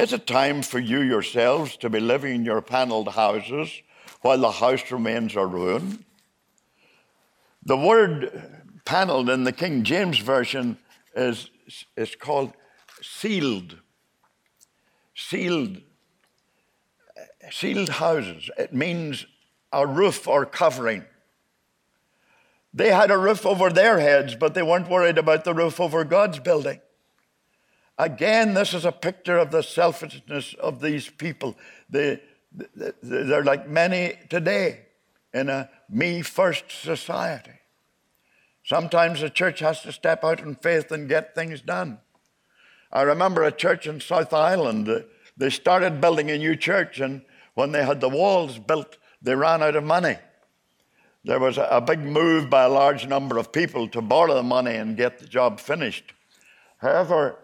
It's 0.00 0.14
it 0.14 0.26
time 0.26 0.62
for 0.62 0.78
you 0.78 1.00
yourselves 1.02 1.76
to 1.76 1.90
be 1.90 2.00
living 2.00 2.36
in 2.36 2.44
your 2.46 2.62
paneled 2.62 3.08
houses 3.08 3.82
while 4.22 4.38
the 4.38 4.50
house 4.50 4.90
remains 4.90 5.36
a 5.36 5.44
ruin. 5.44 6.06
The 7.66 7.76
word 7.76 8.64
paneled 8.86 9.28
in 9.28 9.44
the 9.44 9.52
King 9.52 9.84
James 9.84 10.16
Version 10.16 10.78
is, 11.14 11.50
is 11.98 12.14
called 12.14 12.54
sealed. 13.02 13.76
Sealed. 15.14 15.82
sealed 17.50 17.90
houses. 17.90 18.48
It 18.56 18.72
means 18.72 19.26
a 19.70 19.86
roof 19.86 20.26
or 20.26 20.46
covering. 20.46 21.04
They 22.72 22.90
had 22.90 23.10
a 23.10 23.18
roof 23.18 23.44
over 23.44 23.68
their 23.68 23.98
heads, 23.98 24.34
but 24.34 24.54
they 24.54 24.62
weren't 24.62 24.88
worried 24.88 25.18
about 25.18 25.44
the 25.44 25.52
roof 25.52 25.78
over 25.78 26.04
God's 26.04 26.38
building. 26.38 26.80
Again, 28.00 28.54
this 28.54 28.72
is 28.72 28.86
a 28.86 28.92
picture 28.92 29.36
of 29.36 29.50
the 29.50 29.62
selfishness 29.62 30.54
of 30.54 30.80
these 30.80 31.10
people. 31.10 31.54
They, 31.90 32.22
they're 33.02 33.44
like 33.44 33.68
many 33.68 34.14
today 34.30 34.86
in 35.34 35.50
a 35.50 35.68
me 35.90 36.22
first 36.22 36.64
society. 36.70 37.52
Sometimes 38.64 39.20
the 39.20 39.28
church 39.28 39.60
has 39.60 39.82
to 39.82 39.92
step 39.92 40.24
out 40.24 40.40
in 40.40 40.54
faith 40.54 40.90
and 40.90 41.10
get 41.10 41.34
things 41.34 41.60
done. 41.60 41.98
I 42.90 43.02
remember 43.02 43.44
a 43.44 43.52
church 43.52 43.86
in 43.86 44.00
South 44.00 44.32
Island. 44.32 44.88
Uh, 44.88 45.00
they 45.36 45.50
started 45.50 46.00
building 46.00 46.30
a 46.30 46.38
new 46.38 46.56
church, 46.56 47.00
and 47.00 47.20
when 47.52 47.72
they 47.72 47.84
had 47.84 48.00
the 48.00 48.08
walls 48.08 48.58
built, 48.58 48.96
they 49.20 49.34
ran 49.34 49.62
out 49.62 49.76
of 49.76 49.84
money. 49.84 50.16
There 51.24 51.38
was 51.38 51.58
a 51.58 51.82
big 51.86 52.00
move 52.00 52.48
by 52.48 52.62
a 52.62 52.70
large 52.70 53.06
number 53.06 53.36
of 53.36 53.52
people 53.52 53.88
to 53.88 54.00
borrow 54.00 54.34
the 54.36 54.42
money 54.42 54.76
and 54.76 54.96
get 54.96 55.18
the 55.18 55.26
job 55.26 55.60
finished. 55.60 56.14
However, 56.78 57.36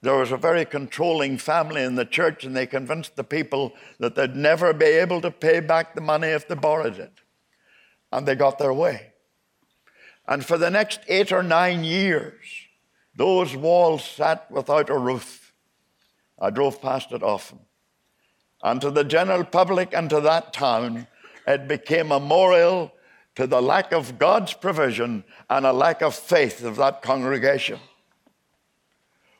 there 0.00 0.16
was 0.16 0.30
a 0.30 0.36
very 0.36 0.64
controlling 0.64 1.38
family 1.38 1.82
in 1.82 1.96
the 1.96 2.04
church, 2.04 2.44
and 2.44 2.54
they 2.54 2.66
convinced 2.66 3.16
the 3.16 3.24
people 3.24 3.74
that 3.98 4.14
they'd 4.14 4.36
never 4.36 4.72
be 4.72 4.86
able 4.86 5.20
to 5.20 5.30
pay 5.30 5.60
back 5.60 5.94
the 5.94 6.00
money 6.00 6.28
if 6.28 6.46
they 6.46 6.54
borrowed 6.54 6.98
it. 6.98 7.12
And 8.12 8.26
they 8.26 8.36
got 8.36 8.58
their 8.58 8.72
way. 8.72 9.12
And 10.26 10.44
for 10.44 10.56
the 10.56 10.70
next 10.70 11.00
eight 11.08 11.32
or 11.32 11.42
nine 11.42 11.82
years, 11.84 12.44
those 13.16 13.56
walls 13.56 14.04
sat 14.04 14.48
without 14.50 14.88
a 14.88 14.98
roof. 14.98 15.52
I 16.40 16.50
drove 16.50 16.80
past 16.80 17.10
it 17.12 17.22
often. 17.22 17.58
And 18.62 18.80
to 18.80 18.90
the 18.90 19.04
general 19.04 19.44
public 19.44 19.92
and 19.92 20.08
to 20.10 20.20
that 20.20 20.52
town, 20.52 21.08
it 21.46 21.66
became 21.66 22.12
a 22.12 22.20
memorial 22.20 22.92
to 23.34 23.46
the 23.46 23.62
lack 23.62 23.92
of 23.92 24.18
God's 24.18 24.52
provision 24.52 25.24
and 25.48 25.66
a 25.66 25.72
lack 25.72 26.02
of 26.02 26.14
faith 26.14 26.62
of 26.62 26.76
that 26.76 27.02
congregation. 27.02 27.80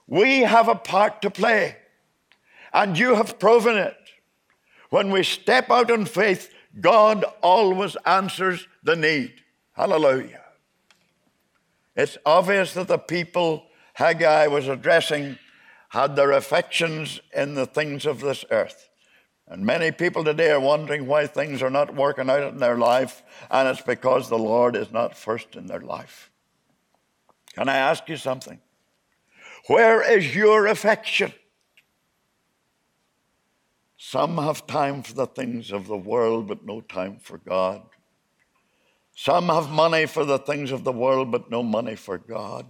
We 0.08 0.40
have 0.40 0.68
a 0.68 0.74
part 0.74 1.22
to 1.22 1.30
play, 1.30 1.76
and 2.72 2.98
you 2.98 3.14
have 3.14 3.38
proven 3.38 3.76
it. 3.76 3.94
When 4.88 5.10
we 5.10 5.22
step 5.22 5.70
out 5.70 5.90
in 5.90 6.06
faith, 6.06 6.50
God 6.80 7.24
always 7.42 7.94
answers 8.06 8.66
the 8.82 8.96
need. 8.96 9.34
Hallelujah. 9.72 10.44
It's 11.94 12.16
obvious 12.24 12.72
that 12.72 12.88
the 12.88 12.98
people 12.98 13.66
Haggai 13.94 14.46
was 14.46 14.66
addressing 14.66 15.38
had 15.90 16.16
their 16.16 16.32
affections 16.32 17.20
in 17.34 17.54
the 17.54 17.66
things 17.66 18.06
of 18.06 18.20
this 18.20 18.44
earth. 18.50 18.88
And 19.46 19.64
many 19.64 19.90
people 19.90 20.24
today 20.24 20.50
are 20.50 20.60
wondering 20.60 21.06
why 21.06 21.26
things 21.26 21.62
are 21.62 21.70
not 21.70 21.94
working 21.94 22.30
out 22.30 22.52
in 22.52 22.58
their 22.58 22.76
life, 22.76 23.22
and 23.50 23.66
it's 23.68 23.80
because 23.80 24.28
the 24.28 24.38
Lord 24.38 24.76
is 24.76 24.92
not 24.92 25.16
first 25.16 25.56
in 25.56 25.66
their 25.66 25.80
life. 25.80 26.30
Can 27.54 27.68
I 27.68 27.76
ask 27.76 28.08
you 28.08 28.16
something? 28.16 28.60
Where 29.68 30.02
is 30.02 30.34
your 30.34 30.66
affection? 30.66 31.32
Some 33.98 34.38
have 34.38 34.66
time 34.66 35.02
for 35.02 35.12
the 35.12 35.26
things 35.26 35.70
of 35.70 35.86
the 35.86 35.96
world, 35.96 36.48
but 36.48 36.64
no 36.64 36.80
time 36.80 37.18
for 37.20 37.38
God. 37.38 37.82
Some 39.14 39.48
have 39.48 39.68
money 39.68 40.06
for 40.06 40.24
the 40.24 40.38
things 40.38 40.70
of 40.70 40.84
the 40.84 40.92
world, 40.92 41.30
but 41.30 41.50
no 41.50 41.62
money 41.62 41.96
for 41.96 42.16
God. 42.16 42.66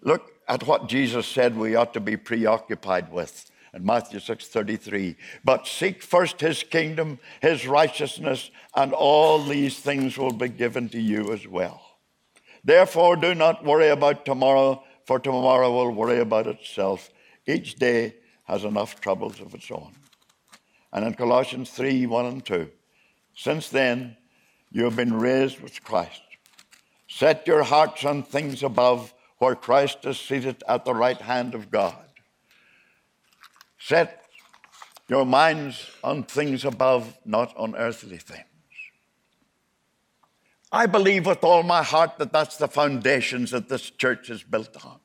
Look 0.00 0.32
at 0.48 0.66
what 0.66 0.88
Jesus 0.88 1.26
said 1.26 1.56
we 1.56 1.76
ought 1.76 1.94
to 1.94 2.00
be 2.00 2.16
preoccupied 2.16 3.12
with 3.12 3.50
in 3.72 3.84
Matthew 3.84 4.18
6:33. 4.18 5.16
But 5.44 5.66
seek 5.66 6.02
first 6.02 6.40
his 6.40 6.62
kingdom, 6.64 7.20
his 7.40 7.68
righteousness, 7.68 8.50
and 8.74 8.92
all 8.92 9.42
these 9.42 9.78
things 9.78 10.16
will 10.18 10.32
be 10.32 10.48
given 10.48 10.88
to 10.88 11.00
you 11.00 11.32
as 11.32 11.46
well. 11.46 11.98
Therefore, 12.64 13.14
do 13.14 13.34
not 13.34 13.64
worry 13.64 13.88
about 13.88 14.24
tomorrow, 14.24 14.82
for 15.08 15.18
tomorrow 15.18 15.72
will 15.72 15.90
worry 15.90 16.18
about 16.18 16.46
itself. 16.46 17.08
Each 17.46 17.76
day 17.76 18.16
has 18.44 18.62
enough 18.62 19.00
troubles 19.00 19.40
of 19.40 19.54
its 19.54 19.70
own. 19.70 19.94
And 20.92 21.02
in 21.02 21.14
Colossians 21.14 21.70
3 21.70 22.04
1 22.04 22.26
and 22.26 22.44
2, 22.44 22.70
since 23.34 23.70
then 23.70 24.18
you 24.70 24.84
have 24.84 24.96
been 24.96 25.18
raised 25.18 25.60
with 25.60 25.82
Christ. 25.82 26.20
Set 27.06 27.46
your 27.46 27.62
hearts 27.62 28.04
on 28.04 28.22
things 28.22 28.62
above 28.62 29.14
where 29.38 29.54
Christ 29.54 30.04
is 30.04 30.20
seated 30.20 30.62
at 30.68 30.84
the 30.84 30.94
right 30.94 31.22
hand 31.22 31.54
of 31.54 31.70
God. 31.70 32.04
Set 33.78 34.26
your 35.08 35.24
minds 35.24 35.88
on 36.04 36.24
things 36.24 36.66
above, 36.66 37.16
not 37.24 37.56
on 37.56 37.74
earthly 37.76 38.18
things. 38.18 38.57
I 40.70 40.86
believe 40.86 41.26
with 41.26 41.42
all 41.42 41.62
my 41.62 41.82
heart 41.82 42.18
that 42.18 42.32
that's 42.32 42.56
the 42.56 42.68
foundations 42.68 43.50
that 43.52 43.68
this 43.68 43.90
church 43.90 44.28
is 44.28 44.42
built 44.42 44.84
on. 44.84 45.00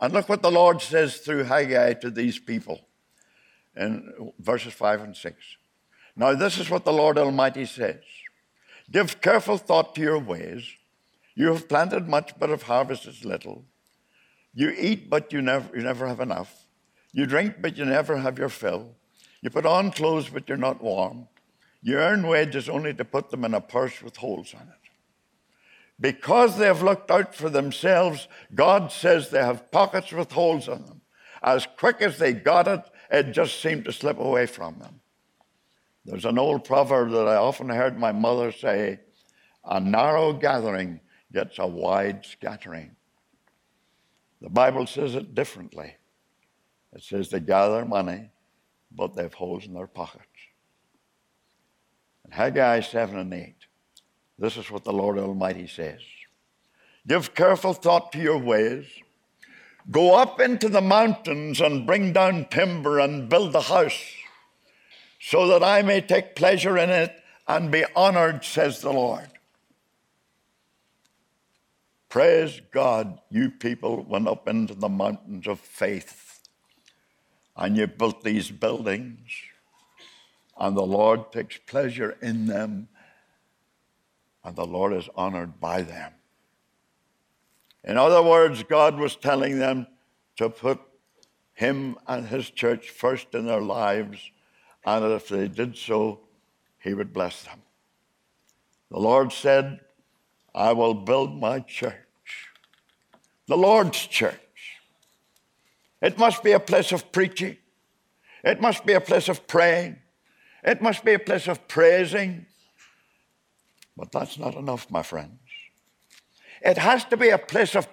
And 0.00 0.12
look 0.12 0.28
what 0.28 0.42
the 0.42 0.50
Lord 0.50 0.82
says 0.82 1.18
through 1.18 1.44
Haggai 1.44 1.94
to 1.94 2.10
these 2.10 2.38
people 2.38 2.80
in 3.76 4.32
verses 4.38 4.72
5 4.72 5.00
and 5.02 5.16
6. 5.16 5.36
Now, 6.16 6.34
this 6.34 6.58
is 6.58 6.68
what 6.68 6.84
the 6.84 6.92
Lord 6.92 7.16
Almighty 7.16 7.64
says 7.64 8.02
Give 8.90 9.20
careful 9.20 9.56
thought 9.56 9.94
to 9.94 10.00
your 10.00 10.18
ways. 10.18 10.68
You 11.34 11.48
have 11.48 11.68
planted 11.68 12.08
much, 12.08 12.32
but 12.38 12.50
have 12.50 12.64
harvested 12.64 13.24
little. 13.24 13.64
You 14.54 14.74
eat, 14.76 15.08
but 15.08 15.32
you 15.32 15.40
never, 15.40 15.74
you 15.74 15.82
never 15.82 16.06
have 16.06 16.20
enough. 16.20 16.66
You 17.12 17.24
drink, 17.24 17.56
but 17.60 17.78
you 17.78 17.86
never 17.86 18.18
have 18.18 18.38
your 18.38 18.50
fill. 18.50 18.94
You 19.40 19.48
put 19.48 19.64
on 19.64 19.92
clothes, 19.92 20.28
but 20.28 20.46
you're 20.48 20.58
not 20.58 20.82
warm. 20.82 21.28
You 21.82 21.98
earn 21.98 22.26
wages 22.26 22.68
only 22.68 22.94
to 22.94 23.04
put 23.04 23.30
them 23.30 23.44
in 23.44 23.54
a 23.54 23.60
purse 23.60 24.02
with 24.02 24.16
holes 24.16 24.54
on 24.54 24.62
it. 24.62 24.90
Because 26.00 26.56
they 26.56 26.66
have 26.66 26.82
looked 26.82 27.10
out 27.10 27.34
for 27.34 27.50
themselves, 27.50 28.28
God 28.54 28.90
says 28.92 29.30
they 29.30 29.42
have 29.42 29.70
pockets 29.70 30.12
with 30.12 30.32
holes 30.32 30.68
in 30.68 30.84
them. 30.86 31.00
As 31.42 31.66
quick 31.76 32.00
as 32.00 32.18
they 32.18 32.32
got 32.32 32.68
it, 32.68 32.82
it 33.10 33.32
just 33.32 33.60
seemed 33.60 33.84
to 33.84 33.92
slip 33.92 34.18
away 34.18 34.46
from 34.46 34.78
them. 34.78 35.00
There's 36.04 36.24
an 36.24 36.38
old 36.38 36.64
proverb 36.64 37.10
that 37.10 37.28
I 37.28 37.36
often 37.36 37.68
heard 37.68 37.98
my 37.98 38.12
mother 38.12 38.52
say 38.52 39.00
a 39.64 39.80
narrow 39.80 40.32
gathering 40.32 41.00
gets 41.32 41.58
a 41.58 41.66
wide 41.66 42.24
scattering. 42.24 42.96
The 44.40 44.50
Bible 44.50 44.86
says 44.86 45.14
it 45.14 45.34
differently. 45.34 45.94
It 46.92 47.02
says 47.02 47.30
they 47.30 47.40
gather 47.40 47.84
money, 47.84 48.30
but 48.90 49.14
they 49.14 49.22
have 49.22 49.34
holes 49.34 49.66
in 49.66 49.74
their 49.74 49.86
pockets. 49.86 50.26
In 52.24 52.32
Haggai 52.32 52.80
7 52.80 53.18
and 53.18 53.32
8, 53.32 53.54
this 54.38 54.56
is 54.56 54.70
what 54.70 54.84
the 54.84 54.92
Lord 54.92 55.18
Almighty 55.18 55.66
says 55.66 56.00
Give 57.06 57.34
careful 57.34 57.72
thought 57.72 58.12
to 58.12 58.18
your 58.18 58.38
ways. 58.38 58.86
Go 59.90 60.14
up 60.14 60.40
into 60.40 60.68
the 60.68 60.80
mountains 60.80 61.60
and 61.60 61.86
bring 61.86 62.12
down 62.12 62.46
timber 62.50 63.00
and 63.00 63.28
build 63.28 63.52
the 63.52 63.62
house, 63.62 64.14
so 65.18 65.48
that 65.48 65.62
I 65.62 65.82
may 65.82 66.00
take 66.00 66.36
pleasure 66.36 66.78
in 66.78 66.90
it 66.90 67.12
and 67.48 67.72
be 67.72 67.84
honored, 67.96 68.44
says 68.44 68.80
the 68.80 68.92
Lord. 68.92 69.28
Praise 72.08 72.60
God, 72.70 73.18
you 73.30 73.50
people 73.50 74.04
went 74.04 74.28
up 74.28 74.46
into 74.46 74.74
the 74.74 74.88
mountains 74.88 75.46
of 75.46 75.58
faith 75.58 76.42
and 77.56 77.76
you 77.76 77.86
built 77.86 78.22
these 78.22 78.50
buildings, 78.50 79.18
and 80.62 80.76
the 80.76 80.86
Lord 80.86 81.32
takes 81.32 81.58
pleasure 81.58 82.16
in 82.22 82.46
them 82.46 82.86
and 84.44 84.54
the 84.54 84.64
Lord 84.64 84.92
is 84.92 85.08
honored 85.16 85.58
by 85.58 85.82
them. 85.82 86.12
In 87.82 87.98
other 87.98 88.22
words, 88.22 88.62
God 88.62 88.96
was 88.96 89.16
telling 89.16 89.58
them 89.58 89.88
to 90.36 90.48
put 90.48 90.80
Him 91.54 91.96
and 92.06 92.28
His 92.28 92.48
church 92.48 92.90
first 92.90 93.34
in 93.34 93.44
their 93.44 93.60
lives, 93.60 94.30
and 94.84 95.04
if 95.04 95.28
they 95.28 95.48
did 95.48 95.76
so, 95.76 96.20
He 96.78 96.94
would 96.94 97.12
bless 97.12 97.42
them. 97.42 97.60
The 98.88 99.00
Lord 99.00 99.32
said, 99.32 99.80
I 100.54 100.74
will 100.74 100.94
build 100.94 101.40
my 101.40 101.58
church, 101.58 101.96
the 103.48 103.56
Lord's 103.56 104.06
church. 104.06 104.38
It 106.00 106.18
must 106.18 106.44
be 106.44 106.52
a 106.52 106.60
place 106.60 106.92
of 106.92 107.10
preaching. 107.10 107.56
It 108.44 108.60
must 108.60 108.86
be 108.86 108.92
a 108.92 109.00
place 109.00 109.28
of 109.28 109.48
praying. 109.48 109.96
It 110.62 110.80
must 110.80 111.04
be 111.04 111.14
a 111.14 111.18
place 111.18 111.48
of 111.48 111.66
praising. 111.68 112.46
But 113.96 114.12
that's 114.12 114.38
not 114.38 114.54
enough, 114.54 114.90
my 114.90 115.02
friends. 115.02 115.38
It 116.60 116.78
has 116.78 117.04
to 117.06 117.16
be 117.16 117.30
a 117.30 117.38
place 117.38 117.74
of 117.74 117.88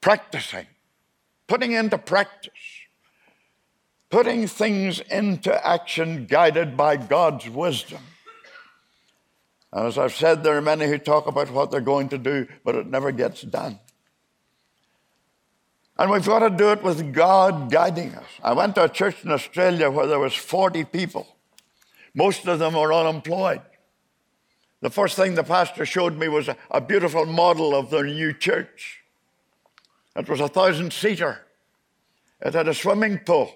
practicing, 0.00 0.66
putting 1.46 1.72
into 1.72 1.98
practice, 1.98 2.52
putting 4.10 4.46
things 4.46 5.00
into 5.00 5.66
action 5.66 6.26
guided 6.26 6.76
by 6.76 6.96
God's 6.96 7.48
wisdom. 7.48 8.02
And 9.72 9.86
as 9.86 9.98
I've 9.98 10.14
said, 10.14 10.42
there 10.42 10.56
are 10.56 10.62
many 10.62 10.86
who 10.86 10.98
talk 10.98 11.26
about 11.26 11.50
what 11.50 11.70
they're 11.70 11.80
going 11.80 12.08
to 12.10 12.18
do, 12.18 12.46
but 12.64 12.74
it 12.74 12.86
never 12.86 13.12
gets 13.12 13.42
done. 13.42 13.78
And 15.98 16.10
we've 16.10 16.26
got 16.26 16.40
to 16.40 16.50
do 16.50 16.72
it 16.72 16.82
with 16.82 17.14
God 17.14 17.70
guiding 17.70 18.14
us. 18.14 18.26
I 18.42 18.52
went 18.52 18.74
to 18.74 18.84
a 18.84 18.88
church 18.88 19.24
in 19.24 19.30
Australia 19.30 19.90
where 19.90 20.06
there 20.06 20.18
was 20.18 20.34
40 20.34 20.84
people. 20.84 21.35
Most 22.16 22.46
of 22.48 22.58
them 22.58 22.74
are 22.74 22.94
unemployed. 22.94 23.60
The 24.80 24.88
first 24.88 25.16
thing 25.16 25.34
the 25.34 25.44
pastor 25.44 25.84
showed 25.84 26.16
me 26.16 26.28
was 26.28 26.48
a, 26.48 26.56
a 26.70 26.80
beautiful 26.80 27.26
model 27.26 27.74
of 27.74 27.90
their 27.90 28.04
new 28.04 28.32
church. 28.32 29.00
It 30.16 30.26
was 30.26 30.40
a 30.40 30.48
thousand 30.48 30.94
seater. 30.94 31.42
It 32.40 32.54
had 32.54 32.68
a 32.68 32.74
swimming 32.74 33.18
pool. 33.18 33.52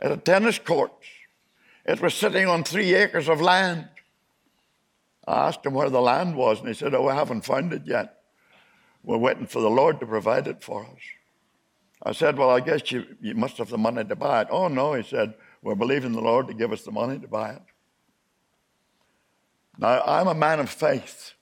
It 0.00 0.10
had 0.10 0.24
tennis 0.24 0.58
courts. 0.58 1.06
It 1.84 2.00
was 2.00 2.14
sitting 2.14 2.48
on 2.48 2.64
three 2.64 2.92
acres 2.92 3.28
of 3.28 3.40
land. 3.40 3.88
I 5.24 5.46
asked 5.46 5.64
him 5.64 5.74
where 5.74 5.90
the 5.90 6.00
land 6.00 6.34
was, 6.34 6.58
and 6.58 6.68
he 6.68 6.74
said, 6.74 6.92
Oh, 6.92 7.06
we 7.06 7.12
haven't 7.12 7.44
found 7.44 7.72
it 7.72 7.82
yet. 7.86 8.18
We're 9.04 9.16
waiting 9.16 9.46
for 9.46 9.62
the 9.62 9.70
Lord 9.70 10.00
to 10.00 10.06
provide 10.06 10.48
it 10.48 10.60
for 10.62 10.84
us. 10.84 11.00
I 12.02 12.12
said, 12.12 12.36
Well, 12.36 12.50
I 12.50 12.58
guess 12.58 12.90
you, 12.90 13.04
you 13.20 13.36
must 13.36 13.58
have 13.58 13.70
the 13.70 13.78
money 13.78 14.04
to 14.04 14.16
buy 14.16 14.42
it. 14.42 14.48
Oh, 14.50 14.66
no, 14.66 14.94
he 14.94 15.04
said, 15.04 15.34
We're 15.62 15.76
believing 15.76 16.12
the 16.12 16.20
Lord 16.20 16.48
to 16.48 16.54
give 16.54 16.72
us 16.72 16.82
the 16.82 16.90
money 16.90 17.20
to 17.20 17.28
buy 17.28 17.50
it. 17.50 17.62
Now, 19.78 20.02
I'm 20.02 20.28
a 20.28 20.34
man 20.34 20.60
of 20.60 20.70
faith, 20.70 21.32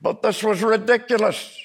but 0.00 0.22
this 0.22 0.42
was 0.42 0.62
ridiculous. 0.62 1.56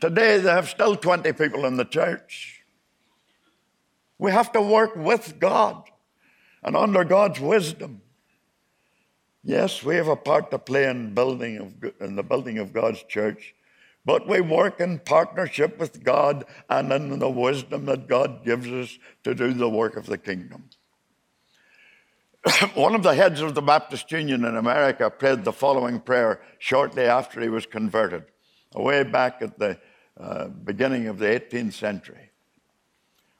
Today, 0.00 0.38
they 0.38 0.50
have 0.50 0.68
still 0.68 0.94
20 0.94 1.32
people 1.32 1.64
in 1.64 1.76
the 1.76 1.84
church. 1.84 2.62
We 4.18 4.30
have 4.30 4.52
to 4.52 4.62
work 4.62 4.94
with 4.94 5.40
God 5.40 5.82
and 6.62 6.76
under 6.76 7.04
God's 7.04 7.40
wisdom. 7.40 8.02
Yes, 9.42 9.82
we 9.82 9.96
have 9.96 10.08
a 10.08 10.16
part 10.16 10.50
to 10.50 10.58
play 10.58 10.88
in, 10.88 11.14
building 11.14 11.58
of, 11.58 11.92
in 12.00 12.16
the 12.16 12.22
building 12.22 12.58
of 12.58 12.72
God's 12.72 13.02
church, 13.04 13.54
but 14.04 14.28
we 14.28 14.40
work 14.40 14.80
in 14.80 14.98
partnership 15.00 15.78
with 15.78 16.04
God 16.04 16.44
and 16.68 16.92
in 16.92 17.18
the 17.18 17.30
wisdom 17.30 17.86
that 17.86 18.08
God 18.08 18.44
gives 18.44 18.68
us 18.68 18.98
to 19.24 19.34
do 19.34 19.52
the 19.52 19.68
work 19.68 19.96
of 19.96 20.06
the 20.06 20.18
kingdom. 20.18 20.70
One 22.74 22.94
of 22.94 23.02
the 23.02 23.14
heads 23.14 23.40
of 23.40 23.54
the 23.54 23.62
Baptist 23.62 24.10
Union 24.12 24.44
in 24.44 24.56
America 24.56 25.10
prayed 25.10 25.44
the 25.44 25.52
following 25.52 26.00
prayer 26.00 26.40
shortly 26.58 27.04
after 27.04 27.40
he 27.40 27.48
was 27.48 27.66
converted, 27.66 28.24
way 28.74 29.02
back 29.02 29.42
at 29.42 29.58
the 29.58 29.78
uh, 30.18 30.48
beginning 30.48 31.08
of 31.08 31.18
the 31.18 31.26
18th 31.26 31.74
century. 31.74 32.30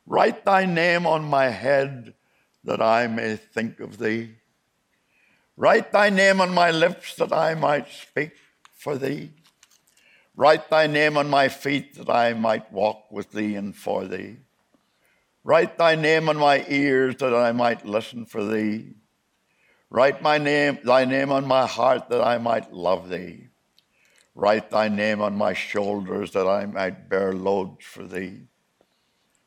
Write 0.06 0.44
thy 0.44 0.64
name 0.64 1.06
on 1.06 1.24
my 1.24 1.48
head 1.48 2.14
that 2.64 2.82
I 2.82 3.06
may 3.06 3.36
think 3.36 3.80
of 3.80 3.98
thee. 3.98 4.34
Write 5.56 5.92
thy 5.92 6.10
name 6.10 6.40
on 6.40 6.52
my 6.52 6.70
lips 6.70 7.14
that 7.16 7.32
I 7.32 7.54
might 7.54 7.88
speak 7.88 8.32
for 8.74 8.96
thee. 8.96 9.30
Write 10.36 10.70
thy 10.70 10.86
name 10.86 11.16
on 11.16 11.30
my 11.30 11.48
feet 11.48 11.94
that 11.94 12.10
I 12.10 12.32
might 12.32 12.72
walk 12.72 13.10
with 13.10 13.32
thee 13.32 13.54
and 13.54 13.74
for 13.74 14.04
thee. 14.04 14.38
Write 15.44 15.78
thy 15.78 15.94
name 15.94 16.28
on 16.28 16.36
my 16.36 16.64
ears 16.68 17.16
that 17.16 17.34
I 17.34 17.52
might 17.52 17.86
listen 17.86 18.26
for 18.26 18.44
thee. 18.44 18.94
Write 19.90 20.20
my 20.20 20.38
name, 20.38 20.78
thy 20.84 21.04
name 21.04 21.32
on 21.32 21.46
my 21.46 21.66
heart 21.66 22.08
that 22.10 22.20
I 22.20 22.38
might 22.38 22.72
love 22.72 23.08
thee. 23.08 23.48
Write 24.34 24.70
thy 24.70 24.88
name 24.88 25.20
on 25.20 25.34
my 25.34 25.54
shoulders 25.54 26.32
that 26.32 26.46
I 26.46 26.66
might 26.66 27.08
bear 27.08 27.32
loads 27.32 27.84
for 27.84 28.04
thee. 28.04 28.42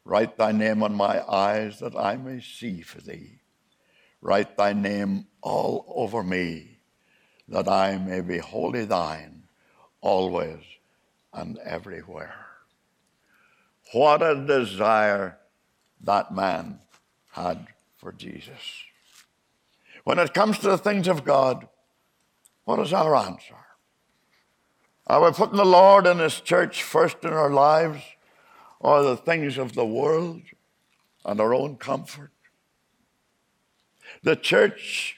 Write 0.03 0.35
thy 0.37 0.51
name 0.51 0.81
on 0.81 0.95
my 0.95 1.23
eyes 1.31 1.79
that 1.79 1.95
I 1.95 2.17
may 2.17 2.41
see 2.41 2.81
for 2.81 2.99
thee. 2.99 3.39
Write 4.19 4.57
thy 4.57 4.73
name 4.73 5.27
all 5.41 5.85
over 5.95 6.23
me, 6.23 6.79
that 7.47 7.67
I 7.67 7.97
may 7.97 8.21
be 8.21 8.39
wholly 8.39 8.85
thine, 8.85 9.43
always 10.01 10.63
and 11.33 11.57
everywhere. 11.59 12.47
What 13.93 14.21
a 14.21 14.45
desire 14.45 15.37
that 16.01 16.33
man 16.33 16.79
had 17.29 17.67
for 17.97 18.11
Jesus. 18.11 18.83
When 20.03 20.19
it 20.19 20.33
comes 20.33 20.57
to 20.59 20.69
the 20.69 20.77
things 20.77 21.07
of 21.07 21.23
God, 21.23 21.67
what 22.65 22.79
is 22.79 22.93
our 22.93 23.15
answer? 23.15 23.55
Are 25.07 25.23
we 25.23 25.31
putting 25.31 25.57
the 25.57 25.65
Lord 25.65 26.07
and 26.07 26.19
His 26.19 26.39
church 26.39 26.83
first 26.83 27.17
in 27.23 27.33
our 27.33 27.49
lives, 27.49 28.01
or 28.79 29.03
the 29.03 29.17
things 29.17 29.57
of 29.57 29.73
the 29.73 29.85
world 29.85 30.41
and 31.25 31.39
our 31.39 31.53
own 31.53 31.75
comfort? 31.75 32.31
The 34.23 34.35
church 34.35 35.17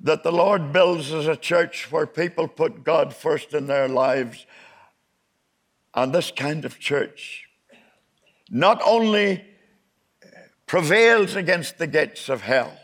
that 0.00 0.22
the 0.22 0.32
Lord 0.32 0.72
builds 0.72 1.12
is 1.12 1.26
a 1.26 1.36
church 1.36 1.90
where 1.90 2.06
people 2.06 2.48
put 2.48 2.84
God 2.84 3.14
first 3.14 3.54
in 3.54 3.66
their 3.66 3.88
lives. 3.88 4.46
And 5.94 6.12
this 6.12 6.30
kind 6.30 6.64
of 6.64 6.78
church 6.78 7.44
not 8.50 8.82
only 8.84 9.44
prevails 10.66 11.36
against 11.36 11.78
the 11.78 11.86
gates 11.86 12.28
of 12.28 12.42
hell, 12.42 12.76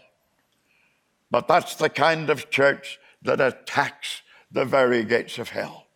but 1.31 1.47
that's 1.47 1.75
the 1.77 1.89
kind 1.89 2.31
of 2.31 2.51
church 2.51 2.99
that 3.23 3.41
attacks 3.41 4.23
the 4.51 4.65
very 4.65 5.05
gates 5.05 5.39
of 5.39 5.51
hell. 5.51 5.87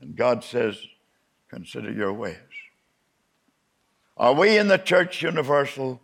And 0.00 0.16
God 0.16 0.42
says, 0.42 0.78
consider 1.48 1.92
your 1.92 2.12
ways. 2.12 2.36
Are 4.16 4.32
we 4.32 4.56
in 4.56 4.68
the 4.68 4.78
church 4.78 5.22
universal 5.22 6.00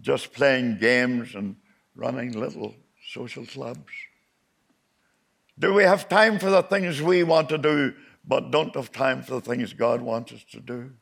just 0.00 0.32
playing 0.32 0.78
games 0.78 1.34
and 1.34 1.56
running 1.94 2.32
little 2.32 2.74
social 3.10 3.46
clubs? 3.46 3.92
Do 5.58 5.74
we 5.74 5.84
have 5.84 6.08
time 6.08 6.38
for 6.38 6.50
the 6.50 6.62
things 6.62 7.02
we 7.02 7.22
want 7.22 7.50
to 7.50 7.58
do, 7.58 7.94
but 8.26 8.50
don't 8.50 8.74
have 8.74 8.90
time 8.90 9.22
for 9.22 9.34
the 9.34 9.40
things 9.40 9.72
God 9.74 10.00
wants 10.00 10.32
us 10.32 10.44
to 10.52 10.60
do? 10.60 10.92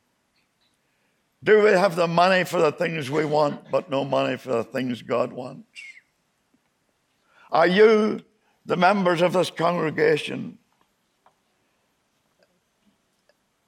Do 1.43 1.63
we 1.63 1.71
have 1.71 1.95
the 1.95 2.07
money 2.07 2.43
for 2.43 2.59
the 2.59 2.71
things 2.71 3.09
we 3.09 3.25
want, 3.25 3.71
but 3.71 3.89
no 3.89 4.03
money 4.03 4.37
for 4.37 4.49
the 4.49 4.63
things 4.63 5.01
God 5.01 5.33
wants? 5.33 5.67
Are 7.51 7.67
you, 7.67 8.21
the 8.65 8.77
members 8.77 9.21
of 9.21 9.33
this 9.33 9.51
congregation, 9.51 10.57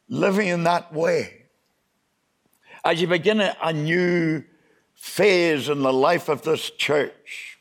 living 0.07 0.47
in 0.47 0.63
that 0.63 0.93
way? 0.93 1.45
As 2.85 3.01
you 3.01 3.07
begin 3.07 3.41
a 3.41 3.73
new 3.73 4.43
phase 4.93 5.69
in 5.69 5.81
the 5.81 5.93
life 5.93 6.29
of 6.29 6.43
this 6.43 6.69
church, 6.69 7.57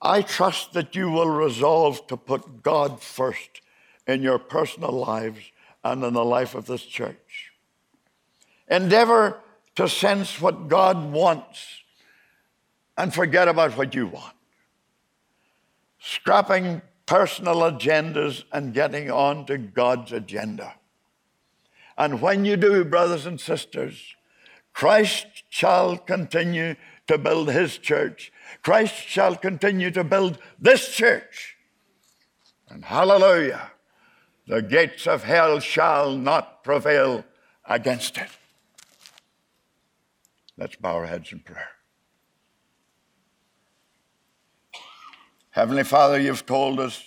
I 0.00 0.22
trust 0.22 0.72
that 0.72 0.94
you 0.94 1.10
will 1.10 1.28
resolve 1.28 2.06
to 2.06 2.16
put 2.16 2.62
God 2.62 3.00
first 3.00 3.60
in 4.06 4.22
your 4.22 4.38
personal 4.38 4.92
lives 4.92 5.40
and 5.84 6.02
in 6.02 6.14
the 6.14 6.24
life 6.24 6.54
of 6.54 6.66
this 6.66 6.82
church. 6.82 7.52
Endeavor 8.68 9.40
to 9.76 9.88
sense 9.88 10.40
what 10.40 10.68
God 10.68 11.12
wants 11.12 11.82
and 12.98 13.14
forget 13.14 13.46
about 13.46 13.78
what 13.78 13.94
you 13.94 14.08
want. 14.08 14.34
Scrapping 16.00 16.82
personal 17.06 17.60
agendas 17.60 18.44
and 18.52 18.74
getting 18.74 19.10
on 19.10 19.46
to 19.46 19.56
God's 19.56 20.12
agenda. 20.12 20.74
And 21.96 22.20
when 22.20 22.44
you 22.44 22.56
do, 22.56 22.84
brothers 22.84 23.24
and 23.24 23.40
sisters, 23.40 24.16
Christ 24.74 25.26
shall 25.48 25.96
continue 25.96 26.74
to 27.06 27.18
build 27.18 27.50
his 27.50 27.78
church. 27.78 28.32
Christ 28.62 28.94
shall 28.94 29.36
continue 29.36 29.90
to 29.92 30.04
build 30.04 30.38
this 30.58 30.94
church. 30.94 31.56
And 32.68 32.84
hallelujah, 32.84 33.70
the 34.46 34.60
gates 34.60 35.06
of 35.06 35.24
hell 35.24 35.60
shall 35.60 36.16
not 36.16 36.62
prevail 36.62 37.24
against 37.64 38.18
it. 38.18 38.28
Let's 40.56 40.76
bow 40.76 40.96
our 40.96 41.06
heads 41.06 41.32
in 41.32 41.40
prayer. 41.40 41.77
Heavenly 45.58 45.82
Father, 45.82 46.20
you've 46.20 46.46
told 46.46 46.78
us 46.78 47.02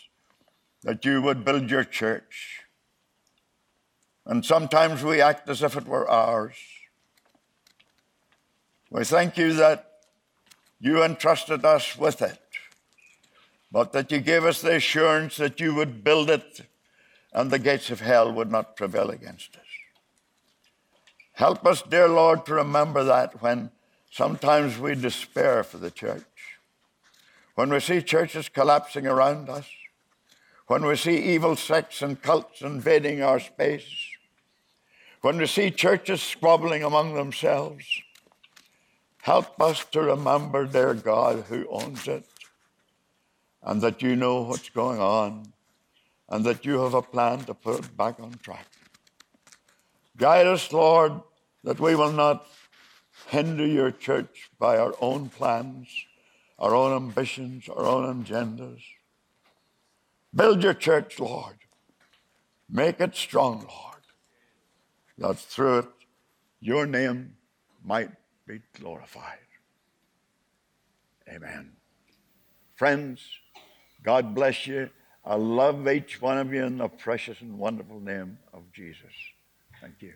that 0.83 1.05
you 1.05 1.21
would 1.21 1.45
build 1.45 1.71
your 1.71 1.85
church. 1.85 2.65
And 4.25 4.43
sometimes 4.43 5.05
we 5.05 5.21
act 5.21 5.47
as 5.47 5.63
if 5.63 5.77
it 5.77 5.87
were 5.87 6.05
ours. 6.09 6.57
We 8.89 9.05
thank 9.05 9.37
you 9.37 9.53
that 9.53 10.01
you 10.81 11.01
entrusted 11.01 11.63
us 11.63 11.97
with 11.97 12.21
it, 12.21 12.41
but 13.71 13.93
that 13.93 14.11
you 14.11 14.19
gave 14.19 14.43
us 14.43 14.61
the 14.61 14.75
assurance 14.75 15.37
that 15.37 15.61
you 15.61 15.73
would 15.73 16.03
build 16.03 16.29
it 16.29 16.63
and 17.31 17.51
the 17.51 17.57
gates 17.57 17.89
of 17.89 18.01
hell 18.01 18.33
would 18.33 18.51
not 18.51 18.75
prevail 18.75 19.11
against 19.11 19.55
us. 19.55 19.63
Help 21.35 21.65
us, 21.65 21.81
dear 21.83 22.09
Lord, 22.09 22.45
to 22.47 22.55
remember 22.55 23.05
that 23.05 23.41
when 23.41 23.71
sometimes 24.11 24.77
we 24.77 24.95
despair 24.95 25.63
for 25.63 25.77
the 25.77 25.89
church, 25.89 26.25
when 27.55 27.69
we 27.69 27.79
see 27.79 28.01
churches 28.01 28.49
collapsing 28.49 29.07
around 29.07 29.49
us, 29.49 29.69
when 30.67 30.85
we 30.85 30.95
see 30.95 31.17
evil 31.17 31.55
sects 31.55 32.01
and 32.01 32.21
cults 32.21 32.61
invading 32.61 33.21
our 33.21 33.39
space, 33.39 34.07
when 35.21 35.37
we 35.37 35.45
see 35.45 35.69
churches 35.69 36.21
squabbling 36.21 36.83
among 36.83 37.13
themselves, 37.13 37.85
Help 39.21 39.61
us 39.61 39.85
to 39.91 40.01
remember, 40.01 40.65
dear 40.65 40.95
God, 40.95 41.45
who 41.47 41.67
owns 41.69 42.07
it, 42.07 42.25
and 43.61 43.79
that 43.81 44.01
you 44.01 44.15
know 44.15 44.41
what's 44.41 44.69
going 44.69 44.99
on, 44.99 45.53
and 46.27 46.43
that 46.43 46.65
you 46.65 46.79
have 46.79 46.95
a 46.95 47.03
plan 47.03 47.43
to 47.45 47.53
put 47.53 47.85
it 47.85 47.95
back 47.95 48.19
on 48.19 48.33
track. 48.41 48.65
Guide 50.17 50.47
us, 50.47 50.73
Lord, 50.73 51.21
that 51.63 51.79
we 51.79 51.93
will 51.93 52.11
not 52.11 52.47
hinder 53.27 53.65
your 53.65 53.91
church 53.91 54.49
by 54.57 54.79
our 54.79 54.95
own 54.99 55.29
plans, 55.29 55.87
our 56.61 56.75
own 56.75 56.95
ambitions, 56.95 57.67
our 57.67 57.85
own 57.85 58.23
agendas. 58.23 58.81
Build 60.33 60.63
your 60.63 60.75
church, 60.75 61.19
Lord. 61.19 61.57
Make 62.69 63.01
it 63.01 63.15
strong, 63.15 63.65
Lord, 63.67 64.03
that 65.17 65.39
through 65.39 65.79
it 65.79 65.85
your 66.61 66.85
name 66.85 67.35
might 67.83 68.11
be 68.47 68.61
glorified. 68.79 69.39
Amen. 71.27 71.71
Friends, 72.75 73.21
God 74.03 74.35
bless 74.35 74.67
you. 74.67 74.91
I 75.25 75.35
love 75.35 75.87
each 75.87 76.21
one 76.21 76.37
of 76.37 76.53
you 76.53 76.63
in 76.63 76.77
the 76.77 76.87
precious 76.87 77.41
and 77.41 77.57
wonderful 77.57 77.99
name 77.99 78.37
of 78.53 78.71
Jesus. 78.71 79.13
Thank 79.81 80.01
you. 80.01 80.13